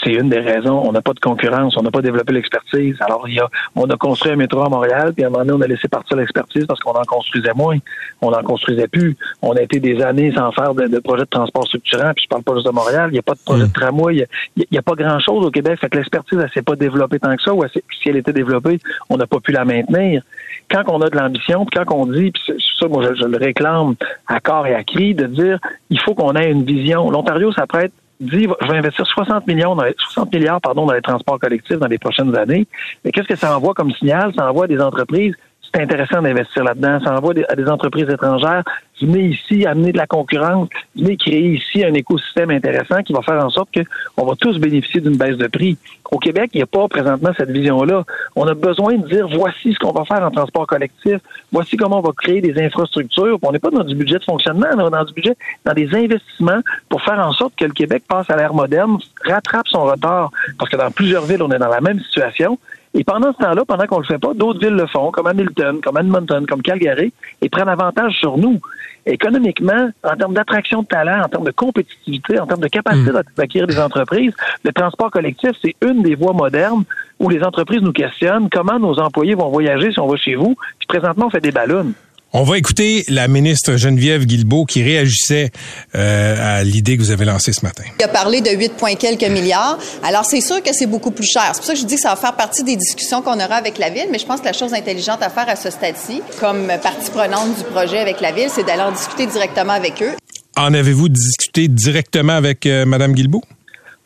[0.02, 0.82] C'est une des raisons.
[0.84, 2.96] On n'a pas de concurrence, on n'a pas développé l'expertise.
[3.00, 5.44] Alors, il y a, on a construit un métro à Montréal, puis à un moment
[5.44, 7.78] donné, on a laissé partir l'expertise parce qu'on en construisait moins.
[8.20, 9.16] On n'en construisait plus.
[9.42, 12.28] On a été des années sans faire de, de projet de transport structurant, puis je
[12.28, 13.08] parle pas juste de Montréal.
[13.10, 14.26] Il n'y a pas de projet de tramway.
[14.56, 15.78] Il n'y a, pas grand-chose au Québec.
[15.80, 18.78] Fait que l'expertise, elle s'est pas développée tant que ça, ou si elle était développée,
[19.08, 20.22] on n'a pas pu la maintenir.
[20.70, 22.42] Quand on a de l'ambition, puis quand on dit, puis
[22.78, 23.94] ça, moi, je, je, le réclame
[24.28, 25.58] à corps et à cri, de dire,
[25.90, 27.10] il faut qu'on ait une vision.
[27.10, 31.02] L'Ontario s'apprête dit je vais investir 60 millions dans les, 60 milliards pardon dans les
[31.02, 32.66] transports collectifs dans les prochaines années.
[33.04, 34.32] Mais qu'est-ce que ça envoie comme signal?
[34.36, 35.34] Ça envoie des entreprises
[35.72, 36.98] c'est intéressant d'investir là-dedans.
[37.04, 38.62] Ça envoie à des entreprises étrangères.
[39.00, 40.68] Venez ici amener de la concurrence.
[40.94, 43.70] Venez créer ici un écosystème intéressant qui va faire en sorte
[44.16, 45.78] qu'on va tous bénéficier d'une baisse de prix.
[46.10, 48.04] Au Québec, il n'y a pas présentement cette vision-là.
[48.36, 51.18] On a besoin de dire voici ce qu'on va faire en transport collectif.
[51.52, 53.38] Voici comment on va créer des infrastructures.
[53.42, 55.88] On n'est pas dans du budget de fonctionnement, on est dans du budget, dans des
[55.94, 60.30] investissements pour faire en sorte que le Québec passe à l'ère moderne, rattrape son retard.
[60.58, 62.58] Parce que dans plusieurs villes, on est dans la même situation.
[62.94, 65.80] Et pendant ce temps-là, pendant qu'on le fait pas, d'autres villes le font, comme Hamilton,
[65.82, 68.58] comme Edmonton, comme Calgary, et prennent avantage sur nous.
[69.06, 73.22] Économiquement, en termes d'attraction de talent, en termes de compétitivité, en termes de capacité mmh.
[73.36, 76.84] d'acquérir des entreprises, le transport collectif, c'est une des voies modernes
[77.18, 80.56] où les entreprises nous questionnent comment nos employés vont voyager si on va chez vous?
[80.78, 81.92] Puis présentement, on fait des ballons.
[82.32, 85.50] On va écouter la ministre Geneviève Guilbeault qui réagissait
[85.96, 87.82] euh, à l'idée que vous avez lancée ce matin.
[87.98, 89.78] Il a parlé de 8 points quelques milliards.
[90.04, 91.50] Alors, c'est sûr que c'est beaucoup plus cher.
[91.52, 93.56] C'est pour ça que je dis que ça va faire partie des discussions qu'on aura
[93.56, 96.22] avec la Ville, mais je pense que la chose intelligente à faire à ce stade-ci,
[96.38, 100.12] comme partie prenante du projet avec la Ville, c'est d'aller en discuter directement avec eux.
[100.56, 103.42] En avez-vous discuté directement avec euh, Mme Guilbeault?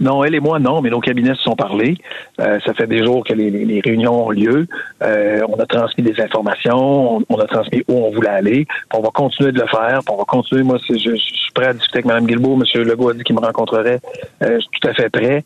[0.01, 1.97] Non, elle et moi, non, mais nos cabinets se sont parlé.
[2.41, 4.67] Euh, ça fait des jours que les, les, réunions ont lieu.
[5.03, 8.67] Euh, on a transmis des informations, on, a transmis où on voulait aller.
[8.93, 10.01] On va continuer de le faire.
[10.11, 10.65] On va continuer.
[10.65, 12.61] Moi, je, je, suis prêt à discuter avec Mme Guilbeault.
[12.61, 12.83] M.
[12.83, 14.01] Legault a dit qu'il me rencontrerait.
[14.43, 15.45] Euh, tout à fait prêt.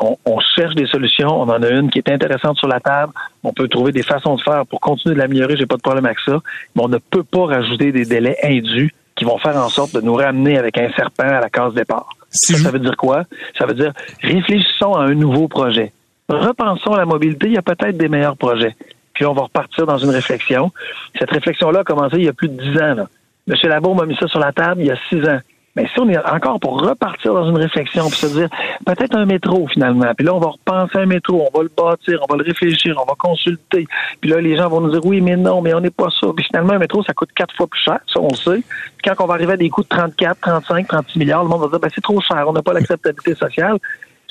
[0.00, 1.28] On, on, cherche des solutions.
[1.28, 3.12] On en a une qui est intéressante sur la table.
[3.44, 5.56] On peut trouver des façons de faire pour continuer de l'améliorer.
[5.56, 6.40] J'ai pas de problème avec ça.
[6.74, 10.00] Mais on ne peut pas rajouter des délais indus qui vont faire en sorte de
[10.00, 12.10] nous ramener avec un serpent à la case départ.
[12.30, 13.24] ça, veut dire quoi?
[13.58, 15.92] Ça veut dire réfléchissons à un nouveau projet.
[16.28, 18.76] Repensons à la mobilité, il y a peut-être des meilleurs projets.
[19.14, 20.70] Puis on va repartir dans une réflexion.
[21.18, 22.94] Cette réflexion-là a commencé il y a plus de dix ans.
[22.94, 23.08] Là.
[23.48, 23.54] M.
[23.64, 25.38] Labaume m'a mis ça sur la table il y a six ans.
[25.76, 28.48] Mais si on est encore pour repartir dans une réflexion, puis se dire
[28.86, 32.18] peut-être un métro finalement, puis là on va repenser un métro, on va le bâtir,
[32.22, 33.86] on va le réfléchir, on va consulter,
[34.20, 36.28] puis là les gens vont nous dire oui mais non, mais on n'est pas ça.
[36.34, 38.62] Puis finalement un métro ça coûte quatre fois plus cher, ça on le sait.
[38.96, 41.60] Puis quand on va arriver à des coûts de 34, 35, 36 milliards, le monde
[41.60, 43.78] va dire ben c'est trop cher, on n'a pas l'acceptabilité sociale.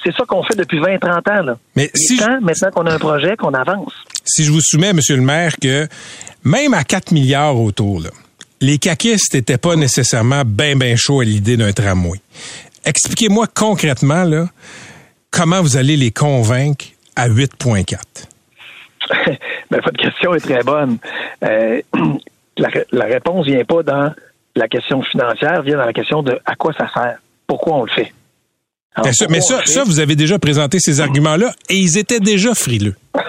[0.04, 1.42] C'est ça qu'on fait depuis 20, 30 ans.
[1.42, 1.58] Là.
[1.76, 3.94] Mais si maintenant qu'on a un projet, qu'on avance?
[4.24, 5.88] Si je vous soumets, Monsieur le maire, que
[6.44, 8.10] même à 4 milliards autour, là,
[8.66, 12.20] les caquistes n'étaient pas nécessairement bien, bien chauds à l'idée d'un tramway.
[12.84, 14.48] Expliquez-moi concrètement, là,
[15.32, 17.96] comment vous allez les convaincre à 8,4?
[19.70, 20.98] ben, votre question est très bonne.
[21.44, 21.82] Euh,
[22.58, 24.12] la, la, réponse vient pas dans
[24.56, 27.92] la question financière, vient dans la question de à quoi ça sert, pourquoi on le
[27.92, 28.12] fait.
[29.30, 32.96] mais ça, ça, vous avez déjà présenté ces arguments-là et ils étaient déjà frileux.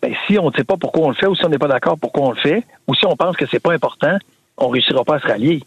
[0.00, 1.66] Ben, si on ne sait pas pourquoi on le fait ou si on n'est pas
[1.66, 4.16] d'accord pourquoi on le fait ou si on pense que c'est pas important,
[4.58, 5.62] on réussira pas à se rallier.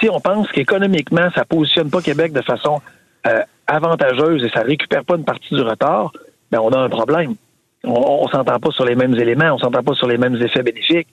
[0.00, 2.80] Si on pense qu'économiquement, ça positionne pas Québec de façon
[3.26, 6.12] euh, avantageuse et ça récupère pas une partie du retard,
[6.50, 7.34] ben on a un problème.
[7.84, 10.62] On, ne s'entend pas sur les mêmes éléments, on s'entend pas sur les mêmes effets
[10.62, 11.08] bénéfiques.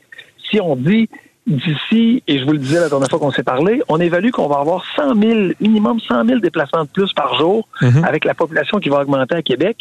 [0.49, 1.09] Si on dit
[1.47, 4.47] d'ici, et je vous le disais la dernière fois qu'on s'est parlé, on évalue qu'on
[4.47, 8.03] va avoir 100 000, minimum 100 000 déplacements de plus par jour mhm.
[8.05, 9.77] avec la population qui va augmenter à Québec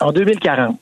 [0.00, 0.78] en 2040.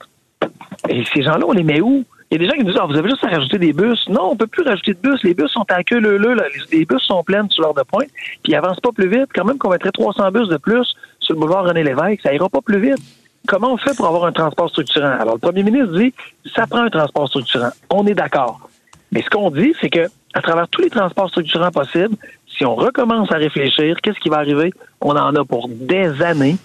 [0.89, 2.05] Et ces gens-là, on les met où?
[2.31, 4.09] Il y a des gens qui disent ah, vous avez juste à rajouter des bus.
[4.09, 5.23] Non, on peut plus rajouter de bus.
[5.23, 6.45] Les bus sont à queue leu, là.
[6.73, 8.09] Les, bus sont pleines sur l'heure de pointe,
[8.43, 9.29] puis ils avancent pas plus vite.
[9.33, 12.49] Quand même qu'on mettrait 300 bus de plus sur le boulevard René Lévesque, ça ira
[12.49, 12.99] pas plus vite.
[13.47, 15.17] Comment on fait pour avoir un transport structurant?
[15.21, 16.13] Alors, le premier ministre dit
[16.53, 17.71] ça prend un transport structurant.
[17.91, 18.69] On est d'accord.
[19.13, 22.17] Mais ce qu'on dit, c'est que à travers tous les transports structurants possibles,
[22.59, 24.73] si on recommence à réfléchir, qu'est-ce qui va arriver?
[25.01, 26.57] On en a pour des années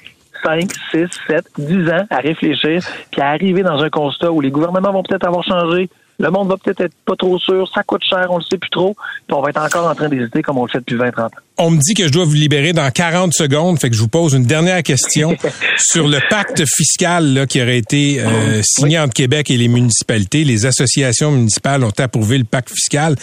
[0.44, 4.52] 5, 6, 7, 10 ans à réfléchir, puis à arriver dans un constat où les
[4.52, 5.90] gouvernements vont peut-être avoir changé,
[6.22, 8.70] le monde va peut-être être pas trop sûr, ça coûte cher, on le sait plus
[8.70, 8.96] trop,
[9.28, 11.30] puis on va être encore en train d'hésiter comme on le fait depuis 20-30 ans.
[11.58, 14.08] On me dit que je dois vous libérer dans 40 secondes, fait que je vous
[14.08, 15.36] pose une dernière question
[15.78, 20.44] sur le pacte fiscal là, qui aurait été euh, signé entre Québec et les municipalités.
[20.44, 23.16] Les associations municipales ont approuvé le pacte fiscal.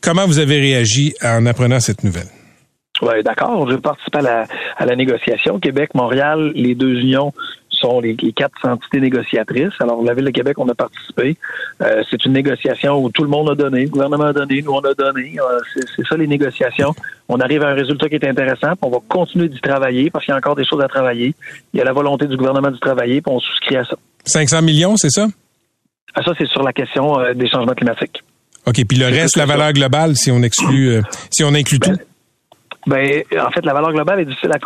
[0.00, 2.28] Comment vous avez réagi en apprenant cette nouvelle?
[3.02, 3.68] Oui, d'accord.
[3.68, 5.58] Je participe à la, à la négociation.
[5.58, 7.32] Québec, Montréal, les deux unions
[7.84, 9.72] sont les, quatre entités négociatrices.
[9.80, 11.36] Alors, la Ville de Québec, on a participé.
[11.82, 14.72] Euh, c'est une négociation où tout le monde a donné, le gouvernement a donné, nous,
[14.72, 15.36] on a donné.
[15.38, 15.60] Euh,
[15.96, 16.94] c'est ça, les négociations.
[17.28, 20.24] On arrive à un résultat qui est intéressant, puis on va continuer d'y travailler parce
[20.24, 21.34] qu'il y a encore des choses à travailler.
[21.72, 23.96] Il y a la volonté du gouvernement d'y travailler, puis on souscrit à ça.
[24.24, 25.26] 500 millions, c'est ça?
[26.14, 28.22] Ah, ça, c'est sur la question euh, des changements climatiques.
[28.66, 31.98] OK, puis le reste, la valeur globale, si on exclut, si on inclut tout?
[32.86, 34.58] Ben, en fait, la valeur globale est difficile à,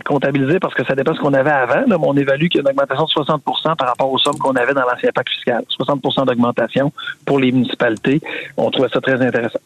[0.00, 1.84] comptabiliser parce que ça dépend de ce qu'on avait avant.
[1.86, 4.54] Là, on évalue qu'il y a une augmentation de 60% par rapport aux sommes qu'on
[4.54, 5.62] avait dans l'ancien pacte fiscal.
[5.78, 6.92] 60% d'augmentation
[7.26, 8.20] pour les municipalités.
[8.56, 9.60] On trouvait ça très intéressant.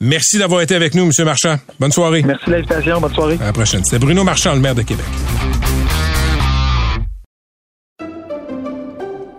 [0.00, 1.10] Merci d'avoir été avec nous, M.
[1.24, 1.56] Marchand.
[1.78, 2.22] Bonne soirée.
[2.24, 3.00] Merci de l'invitation.
[3.00, 3.38] Bonne soirée.
[3.40, 3.84] À la prochaine.
[3.84, 5.06] C'est Bruno Marchand, le maire de Québec.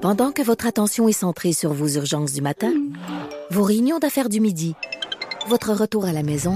[0.02, 2.72] Pendant que votre attention est centrée sur vos urgences du matin,
[3.50, 4.76] vos réunions d'affaires du midi,
[5.48, 6.56] votre retour à la maison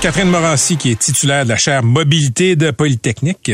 [0.00, 3.52] Catherine Morancy, qui est titulaire de la chaire mobilité de Polytechnique,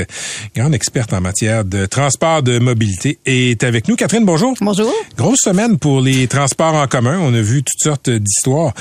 [0.54, 3.96] grande experte en matière de transport de mobilité, est avec nous.
[3.96, 4.54] Catherine, bonjour.
[4.60, 4.92] Bonjour.
[5.16, 7.18] Grosse semaine pour les transports en commun.
[7.20, 8.72] On a vu toutes sortes d'histoires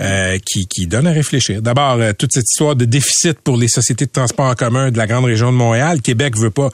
[0.00, 1.62] euh, qui, qui donnent à réfléchir.
[1.62, 4.98] D'abord, euh, toute cette histoire de déficit pour les sociétés de transport en commun de
[4.98, 6.02] la grande région de Montréal.
[6.02, 6.70] Québec veut pas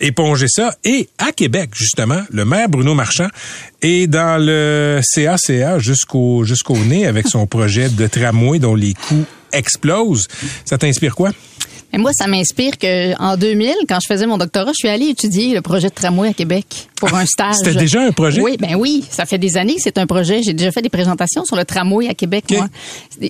[0.00, 0.74] éponger ça.
[0.82, 3.28] Et à Québec, justement, le maire Bruno Marchand
[3.82, 9.26] est dans le CACA jusqu'au jusqu'au nez avec son projet de tramway dont les coûts
[9.52, 10.28] explose.
[10.64, 11.30] Ça t'inspire quoi?
[11.94, 15.08] Et moi, ça m'inspire que en 2000, quand je faisais mon doctorat, je suis allée
[15.08, 17.56] étudier le projet de tramway à Québec pour un stage.
[17.56, 18.40] C'était déjà un projet?
[18.40, 20.42] Oui, ben oui, ça fait des années que c'est un projet.
[20.42, 22.68] J'ai déjà fait des présentations sur le tramway à Québec, moi.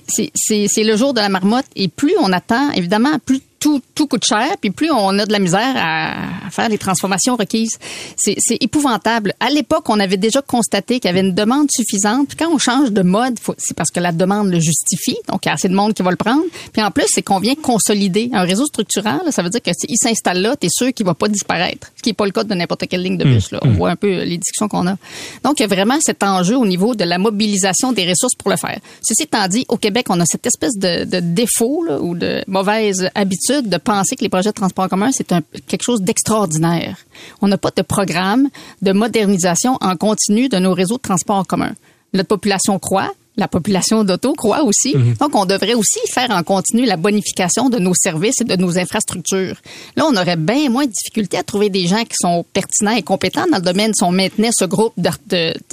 [0.07, 4.25] C'est le jour de la marmotte et plus on attend, évidemment, plus tout, tout coûte
[4.27, 7.79] cher, puis plus on a de la misère à, faire les transformations requises.
[8.17, 9.33] C'est épouvantable.
[9.39, 12.27] À l'époque, on avait déjà constaté qu'il y avait une demande suffisante.
[12.27, 15.15] Puis quand on change de mode, c'est parce que la demande le justifie.
[15.29, 16.43] Donc, il y a assez de monde qui va le prendre.
[16.73, 19.21] Puis en plus, c'est qu'on vient consolider un réseau structurel.
[19.29, 21.89] Ça veut dire que s'il s'installe là, tu es sûr qu'il va pas disparaître.
[21.95, 23.51] Ce qui n'est pas le cas de n'importe quelle ligne de bus.
[23.51, 23.59] Là.
[23.61, 23.75] On mmh.
[23.75, 24.97] voit un peu les discussions qu'on a.
[25.45, 28.51] Donc, il y a vraiment cet enjeu au niveau de la mobilisation des ressources pour
[28.51, 28.79] le faire.
[29.01, 32.43] Ceci étant dit, au Québec, on a cette espèce de, de défaut là, ou de
[32.47, 35.27] mauvaise habitude de penser que les projets de transport en commun, c'est
[35.67, 36.97] quelque chose d'extraordinaire.
[37.41, 38.49] On n'a pas de programme
[38.81, 41.73] de modernisation en continu de nos réseaux de transport en commun.
[42.13, 44.95] Notre population croît, la population d'auto croit aussi.
[44.95, 45.15] Mhm.
[45.19, 48.77] Donc, on devrait aussi faire en continu la bonification de nos services et de nos
[48.77, 49.55] infrastructures.
[49.95, 53.01] Là, on aurait bien moins de difficultés à trouver des gens qui sont pertinents et
[53.01, 54.93] compétents dans le domaine si on maintenait ce groupe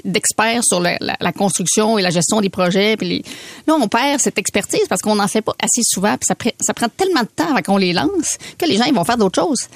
[0.04, 2.96] d'experts sur la, construction et la gestion des projets.
[2.96, 3.24] Puis
[3.66, 6.16] Là, on perd cette expertise parce qu'on n'en fait pas assez souvent.
[6.16, 8.94] Puis ça, ça prend tellement de temps avant qu'on les lance que les gens ils
[8.94, 9.68] vont faire d'autres choses.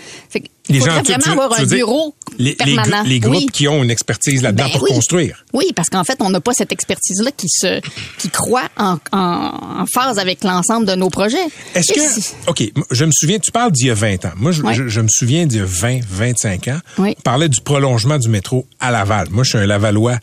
[0.68, 3.02] Il faut vraiment avoir un bureau les, permanent.
[3.04, 5.44] Les, groupes qui ont une expertise là-dedans ben pour construire.
[5.52, 7.80] Oui, parce qu'en fait, on n'a pas cette expertise-là qui se
[8.18, 11.36] qui croit en, en, phase avec l'ensemble de nos projets.
[11.74, 12.50] Est-ce que...
[12.50, 14.32] OK, je me souviens, tu parles d'il y a 20 ans.
[14.36, 16.78] Moi, je, je, me souviens d'il y a 20, 25 ans.
[16.98, 17.14] Oui.
[17.14, 19.28] Tu parlais du prolongement du métro à Laval.
[19.30, 20.18] Moi, je suis un Lavallois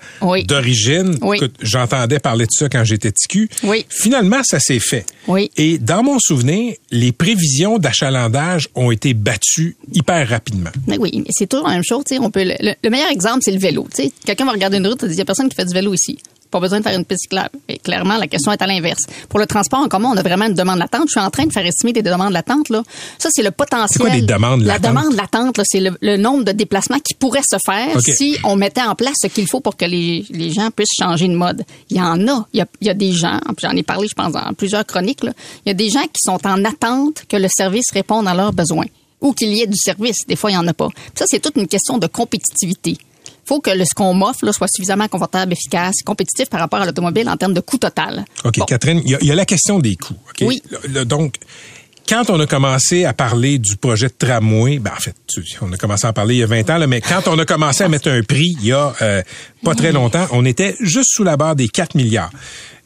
[0.45, 1.19] d'origine.
[1.61, 3.49] J'entendais parler de ça quand j'étais TQ.
[3.63, 3.85] Oui.
[3.89, 5.05] Finalement, ça s'est fait.
[5.27, 5.51] Oui.
[5.57, 10.71] Et dans mon souvenir, les prévisions d'achalandage ont été battues hyper rapidement.
[10.87, 12.03] Mais oui, c'est toujours la même chose.
[12.19, 13.87] On peut, le, meilleur exemple, c'est le vélo.
[14.25, 15.93] Quelqu'un va regarder une route et dire, il n'y a personne qui fait du vélo
[15.93, 16.17] ici
[16.51, 17.57] pas besoin de faire une piste cyclable.
[17.67, 19.03] Et clairement, la question est à l'inverse.
[19.29, 21.05] Pour le transport en commun, on a vraiment une demande latente.
[21.07, 22.69] Je suis en train de faire estimer des demandes latentes.
[22.69, 22.83] Là.
[23.17, 23.87] Ça, c'est le potentiel.
[23.89, 24.83] C'est quoi des demandes latentes?
[24.83, 28.81] La demande latente, c'est le, nombre de déplacements qui pourraient se faire si on mettait
[28.81, 31.63] en place ce qu'il faut pour que les, les, gens puissent changer de mode.
[31.89, 32.45] Il y en a.
[32.53, 34.85] Il y a, il y a des gens, j'en ai parlé, je pense, dans plusieurs
[34.85, 35.31] chroniques, là.
[35.65, 38.51] il y a des gens qui sont en attente que le service réponde à leurs
[38.51, 38.85] besoins
[39.21, 40.25] ou qu'il y ait du service.
[40.27, 40.89] Des fois, il n'y en a pas.
[41.15, 42.97] Ça, c'est toute une question de compétitivité
[43.45, 47.27] faut que le, ce qu'on m'offre soit suffisamment confortable, efficace, compétitif par rapport à l'automobile
[47.27, 48.23] en termes de coût total.
[48.45, 50.15] OK, Catherine, il y, a la question des coûts.
[50.41, 50.61] Oui.
[51.05, 51.35] donc,
[52.07, 55.15] quand on a commencé à parler du projet de tramway, ben en fait,
[55.61, 57.45] on a commencé à parler il y a 20 ans, là, mais quand on a
[57.45, 59.21] commencé à mettre un prix il y a euh,
[59.63, 62.31] pas très longtemps, on était juste sous la barre des 4 milliards.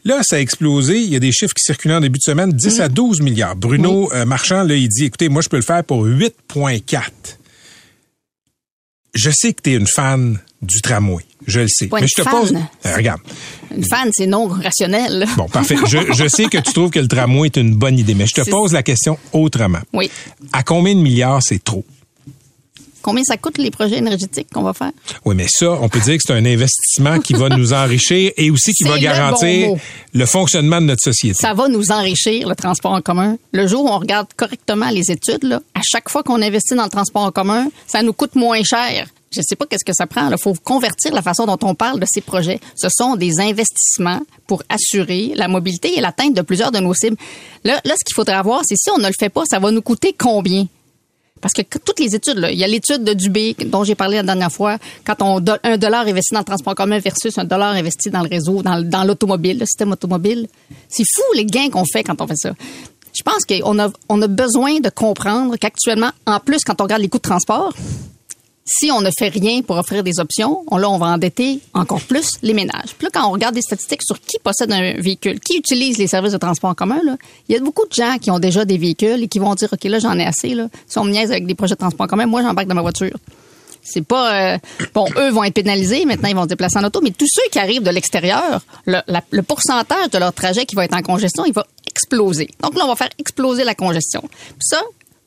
[0.05, 0.99] Là, ça a explosé.
[0.99, 3.55] Il y a des chiffres qui circulaient en début de semaine, 10 à 12 milliards.
[3.55, 7.01] Bruno euh, Marchand, là, il dit, écoutez, moi, je peux le faire pour 8,4.
[9.15, 11.23] Je sais que tu es une fan du tramway.
[11.47, 11.89] Je le sais.
[11.91, 12.53] mais je te pose.
[12.53, 13.21] Euh, regarde.
[13.75, 15.25] Une fan, c'est non rationnel.
[15.37, 15.75] Bon, parfait.
[15.85, 18.49] Je, sais que tu trouves que le tramway est une bonne idée, mais je te
[18.49, 19.81] pose la question autrement.
[19.93, 20.09] Oui.
[20.53, 21.85] À combien de milliards c'est trop?
[23.05, 24.89] Combien ça coûte les projets énergétiques qu'on va faire?
[25.25, 28.49] Oui, mais ça, on peut dire que c'est un investissement qui va nous enrichir et
[28.49, 29.79] aussi qui va le garantir bon
[30.11, 31.35] le fonctionnement de notre société.
[31.35, 33.37] Ça va nous enrichir, le transport en commun.
[33.51, 36.85] Le jour où on regarde correctement les études, là, à chaque fois qu'on investit dans
[36.85, 39.07] le transport en commun, ça nous coûte moins cher.
[39.31, 40.31] Je sais pas qu'est-ce que ça prend.
[40.31, 42.59] Il faut convertir la façon dont on parle de ces projets.
[42.75, 47.17] Ce sont des investissements pour assurer la mobilité et l'atteinte de plusieurs de nos cibles.
[47.65, 49.69] Là, là ce qu'il faudrait avoir, c'est si on ne le fait pas, ça va
[49.69, 50.65] nous coûter combien?
[51.41, 54.23] Parce que toutes les études, il y a l'étude de Dubé dont j'ai parlé la
[54.23, 57.73] dernière fois, quand on donne un dollar investi dans le transport commun versus un dollar
[57.73, 60.47] investi dans le réseau, dans, dans l'automobile, le système automobile.
[60.87, 62.53] C'est fou les gains qu'on fait quand on fait ça.
[63.13, 67.01] Je pense qu'on a, on a besoin de comprendre qu'actuellement, en plus, quand on regarde
[67.01, 67.73] les coûts de transport,
[68.67, 72.01] si on ne fait rien pour offrir des options, on, là, on va endetter encore
[72.01, 72.95] plus les ménages.
[72.97, 76.07] Puis là, quand on regarde des statistiques sur qui possède un véhicule, qui utilise les
[76.07, 77.15] services de transport en commun, là,
[77.47, 79.69] il y a beaucoup de gens qui ont déjà des véhicules et qui vont dire,
[79.71, 80.55] OK, là, j'en ai assez.
[80.55, 80.67] Là.
[80.87, 82.81] Si on me niaise avec des projets de transport en commun, moi, j'embarque dans ma
[82.81, 83.15] voiture.
[83.83, 84.55] C'est pas...
[84.55, 84.57] euh,
[84.95, 87.47] bon, eux vont être pénalisés, maintenant, ils vont se déplacer en auto, mais tous ceux
[87.51, 88.97] qui arrivent de l'extérieur, le,
[89.29, 92.49] le pourcentage de leur trajet qui va être en congestion, il va exploser.
[92.63, 94.21] Donc là, on va faire exploser la congestion.
[94.21, 94.81] Puis ça,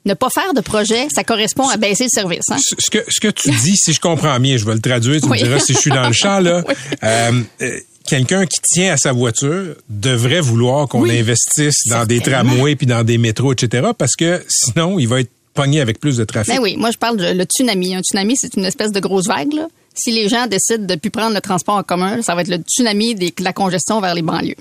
[0.04, 2.44] ne pas faire de projet, ça correspond à baisser le service.
[2.50, 2.56] Hein?
[2.58, 5.28] Ce que, ce que tu dis, si je comprends bien, je vais le traduire, tu
[5.28, 5.38] Oui.
[5.40, 6.62] me diras si je suis dans le champ, là.
[6.68, 6.74] Oui.
[7.04, 11.18] Euh, euh, Quelqu'un qui tient à sa voiture devrait vouloir qu'on Oui.
[11.18, 13.88] investisse dans des tramways puis dans des métros, etc.
[13.98, 16.54] Parce que sinon, il va être pogné avec plus de trafic.
[16.54, 17.94] Ben oui, moi je parle de le tsunami.
[17.94, 19.52] Un tsunami, c'est une espèce de grosse vague.
[19.52, 19.68] Là.
[19.94, 22.56] Si les gens décident de plus prendre le transport en commun, ça va être le
[22.58, 24.54] tsunami de la congestion vers les banlieues.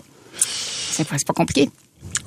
[0.92, 1.70] C'est pas, c'est pas compliqué.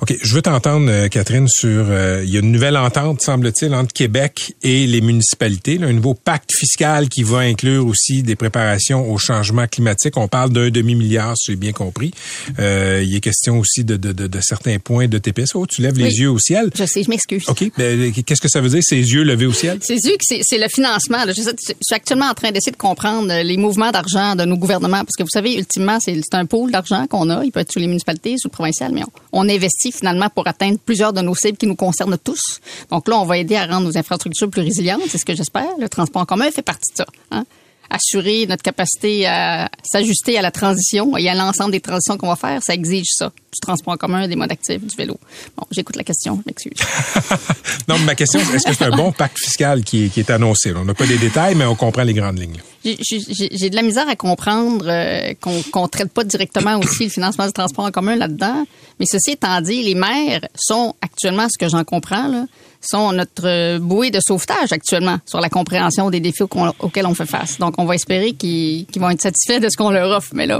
[0.01, 1.69] OK, je veux t'entendre, euh, Catherine, sur...
[1.69, 5.77] euh, il y a une nouvelle entente, semble-t-il, entre Québec et les municipalités.
[5.77, 10.17] là, un nouveau pacte fiscal qui va inclure aussi des préparations au changement climatique.
[10.17, 12.11] On parle d'un demi-milliard, si j'ai bien compris.
[12.57, 15.53] Euh, il est question aussi de, de, de, de certains points de TPS.
[15.53, 16.71] Oh, tu lèves les yeux au ciel.
[16.73, 17.43] Je sais, je m'excuse.
[17.47, 19.77] OK, ben, qu'est-ce que ça veut dire, ces yeux levés au ciel?
[19.83, 21.25] Sûr que c'est le financement.
[21.25, 21.31] là.
[21.31, 24.57] Je, sais- je suis actuellement en train d'essayer de comprendre les mouvements d'argent de nos
[24.57, 25.03] gouvernements.
[25.05, 27.45] Parce que vous savez, ultimement, c'est un pôle d'argent qu'on a.
[27.45, 30.47] Il peut être sur les municipalités, sur le provincial, mais on, on investit finalement pour
[30.47, 32.59] atteindre plusieurs de nos cibles qui nous concernent tous.
[32.89, 35.01] Donc là, on va aider à rendre nos infrastructures plus résilientes.
[35.09, 35.67] C'est ce que j'espère.
[35.79, 37.05] Le transport en commun fait partie de ça.
[37.31, 37.45] hein.
[37.93, 42.37] Assurer notre capacité à s'ajuster à la transition et à l'ensemble des transitions qu'on va
[42.37, 43.27] faire, ça exige ça.
[43.53, 45.19] Du transport en commun, des modes actifs, du vélo.
[45.57, 46.71] Bon, j'écoute la question, je m'excuse.
[47.89, 50.29] non, mais ma question, est-ce que c'est un bon pacte fiscal qui est, qui est
[50.29, 50.71] annoncé?
[50.73, 52.61] On n'a pas les détails, mais on comprend les grandes lignes.
[52.83, 57.45] J'ai- de la misère à comprendre euh, qu'on qu'on traite pas directement aussi le financement
[57.45, 58.65] du transport en commun là-dedans.
[58.99, 62.47] Mais ceci étant dit, les maires sont actuellement, ce que j'en comprends,
[62.81, 67.59] sont notre bouée de sauvetage actuellement sur la compréhension des défis auxquels on fait face.
[67.59, 70.31] Donc, on va espérer qu'ils vont être satisfaits de ce qu'on leur offre.
[70.33, 70.59] Mais là,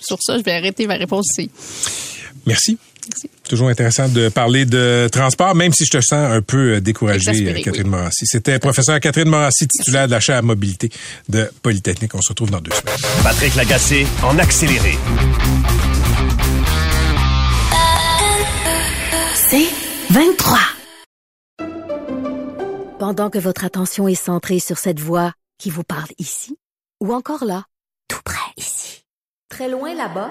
[0.00, 1.50] sur ça, je vais arrêter ma réponse ici.
[2.46, 2.76] Merci.
[3.08, 3.30] Merci.
[3.48, 7.48] Toujours intéressant de parler de transport, même si je te sens un peu euh, découragée,
[7.48, 7.90] euh, Catherine oui.
[7.90, 8.26] Morassi.
[8.26, 10.90] C'était professeur Catherine Morassi, titulaire de la chaire mobilité
[11.28, 12.14] de Polytechnique.
[12.14, 12.96] On se retrouve dans deux semaines.
[13.22, 14.98] Patrick Lagacé en accéléré.
[19.34, 19.68] C'est
[20.10, 20.58] 23.
[22.98, 26.56] Pendant que votre attention est centrée sur cette voix qui vous parle ici,
[27.00, 27.64] ou encore là,
[28.08, 29.04] tout près ici,
[29.48, 30.30] très loin là-bas,